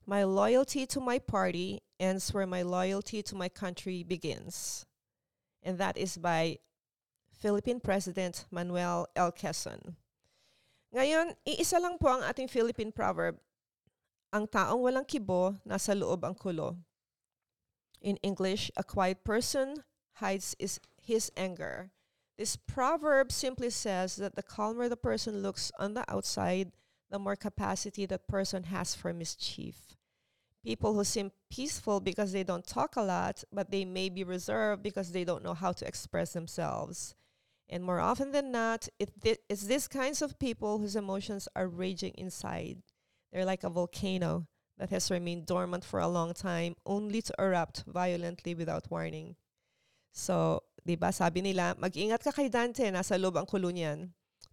My 0.05 0.25
loyalty 0.29 0.85
to 0.93 1.01
my 1.01 1.19
party 1.19 1.81
ends 1.99 2.35
where 2.35 2.47
my 2.47 2.61
loyalty 2.61 3.23
to 3.23 3.35
my 3.35 3.49
country 3.49 4.05
begins. 4.05 4.85
And 5.63 5.79
that 5.79 5.97
is 5.97 6.21
by 6.21 6.59
Philippine 7.33 7.81
President 7.81 8.45
Manuel 8.51 9.09
L. 9.17 9.33
Quezon. 9.33 9.97
Ngayon, 10.93 11.33
iisa 11.49 11.81
lang 11.81 11.97
po 11.97 12.13
ang 12.13 12.29
ating 12.29 12.49
Philippine 12.49 12.93
proverb, 12.93 13.41
ang 14.37 14.45
taong 14.45 14.85
walang 14.85 15.09
kibo, 15.09 15.57
nasa 15.65 15.97
loob 15.97 16.29
ang 16.29 16.37
kulo. 16.37 16.77
In 18.05 18.21
English, 18.21 18.69
a 18.77 18.85
quiet 18.85 19.25
person 19.25 19.81
hides 20.21 20.53
is 20.61 20.77
his 21.01 21.33
anger. 21.41 21.96
This 22.39 22.57
proverb 22.57 23.33
simply 23.33 23.71
says 23.71 24.17
that 24.17 24.37
the 24.37 24.43
calmer 24.43 24.89
the 24.89 24.97
person 24.97 25.43
looks 25.43 25.73
on 25.79 25.95
the 25.95 26.05
outside, 26.13 26.73
the 27.11 27.19
more 27.19 27.37
capacity 27.37 28.05
that 28.07 28.29
person 28.29 28.65
has 28.65 28.95
for 28.95 29.13
mischief. 29.13 29.97
People 30.63 30.95
who 30.95 31.05
seem 31.05 31.31
peaceful 31.49 32.01
because 32.01 32.33
they 32.33 32.43
don't 32.43 32.67
talk 32.67 32.97
a 32.97 33.03
lot, 33.03 33.45
but 33.53 33.71
they 33.71 33.85
may 33.85 34.09
be 34.09 34.25
reserved 34.25 34.83
because 34.83 35.13
they 35.13 35.25
don't 35.25 35.45
know 35.45 35.55
how 35.55 35.73
to 35.73 35.87
express 35.87 36.33
themselves. 36.33 37.15
And 37.69 37.83
more 37.83 38.01
often 38.01 38.33
than 38.33 38.53
not, 38.53 38.89
it 38.99 39.11
it's 39.49 39.63
these 39.63 39.89
kinds 39.89 40.23
of 40.23 40.39
people 40.39 40.79
whose 40.79 40.97
emotions 40.97 41.49
are 41.57 41.69
raging 41.69 42.13
inside. 42.19 42.83
They're 43.33 43.45
like 43.45 43.65
a 43.65 43.71
volcano 43.71 44.47
that 44.79 44.91
has 44.91 45.11
remained 45.11 45.47
dormant 45.47 45.85
for 45.85 46.01
a 46.01 46.09
long 46.09 46.35
time, 46.35 46.77
only 46.85 47.23
to 47.23 47.35
erupt 47.39 47.85
violently 47.87 48.55
without 48.55 48.91
warning. 48.91 49.37
So, 50.13 50.63
'di 50.87 50.95
ba 50.95 51.11
sabi 51.11 51.43
nila, 51.43 51.75
mag-ingat 51.75 52.23
ka 52.23 52.31
kay 52.31 52.47
Dante, 52.47 52.87
nasa 52.95 53.19
loob 53.19 53.35
ang 53.35 53.45
kulo. 53.51 53.75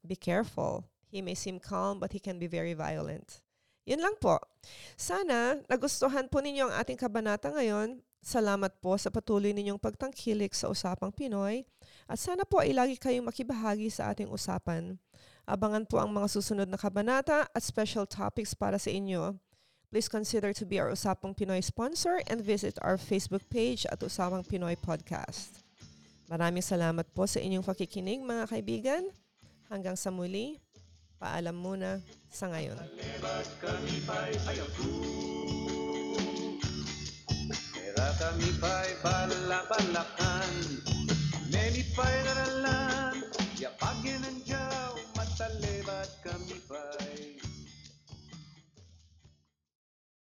Be 0.01 0.17
careful. 0.17 0.89
He 1.13 1.21
may 1.21 1.37
seem 1.37 1.61
calm 1.61 2.01
but 2.01 2.09
he 2.09 2.19
can 2.19 2.41
be 2.41 2.49
very 2.49 2.73
violent. 2.73 3.45
Yun 3.85 4.01
lang 4.01 4.17
po. 4.17 4.41
Sana 4.97 5.61
nagustuhan 5.69 6.25
po 6.25 6.41
ninyo 6.41 6.67
ang 6.67 6.73
ating 6.81 6.97
kabanata 6.97 7.53
ngayon. 7.53 8.01
Salamat 8.23 8.79
po 8.79 8.95
sa 8.95 9.11
patuloy 9.11 9.51
ninyong 9.51 9.77
pagtangkilik 9.77 10.55
sa 10.55 10.71
Usapang 10.71 11.11
Pinoy. 11.11 11.67
At 12.07 12.17
sana 12.17 12.47
po 12.47 12.63
ay 12.63 12.71
lagi 12.71 12.95
kayong 12.95 13.27
makibahagi 13.27 13.91
sa 13.91 14.15
ating 14.15 14.31
usapan. 14.31 14.95
Abangan 15.43 15.83
po 15.83 15.99
ang 15.99 16.07
mga 16.07 16.31
susunod 16.31 16.71
na 16.71 16.79
kabanata 16.79 17.51
at 17.51 17.61
special 17.61 18.07
topics 18.07 18.55
para 18.55 18.79
sa 18.79 18.87
inyo. 18.87 19.35
Please 19.91 20.07
consider 20.07 20.55
to 20.55 20.63
be 20.63 20.79
our 20.79 20.89
Usapang 20.89 21.35
Pinoy 21.35 21.59
sponsor 21.59 22.23
and 22.31 22.39
visit 22.39 22.79
our 22.79 22.95
Facebook 22.95 23.43
page 23.51 23.83
at 23.91 23.99
Usapang 23.99 24.47
Pinoy 24.47 24.79
Podcast. 24.79 25.62
Maraming 26.31 26.63
salamat 26.63 27.03
po 27.11 27.27
sa 27.27 27.43
inyong 27.43 27.65
pakikinig 27.65 28.23
mga 28.23 28.47
kaibigan. 28.47 29.03
Hanggang 29.67 29.97
sa 29.97 30.13
muli, 30.13 30.61
paalam 31.19 31.55
muna 31.55 31.99
sa 32.31 32.47
ngayon. 32.47 32.79
Era 37.83 38.07
kami 38.19 38.49
pa'y 38.57 38.91
balapalakan 39.03 40.51
Many 41.53 41.85
pa'y 41.93 42.15
naralan 42.25 42.92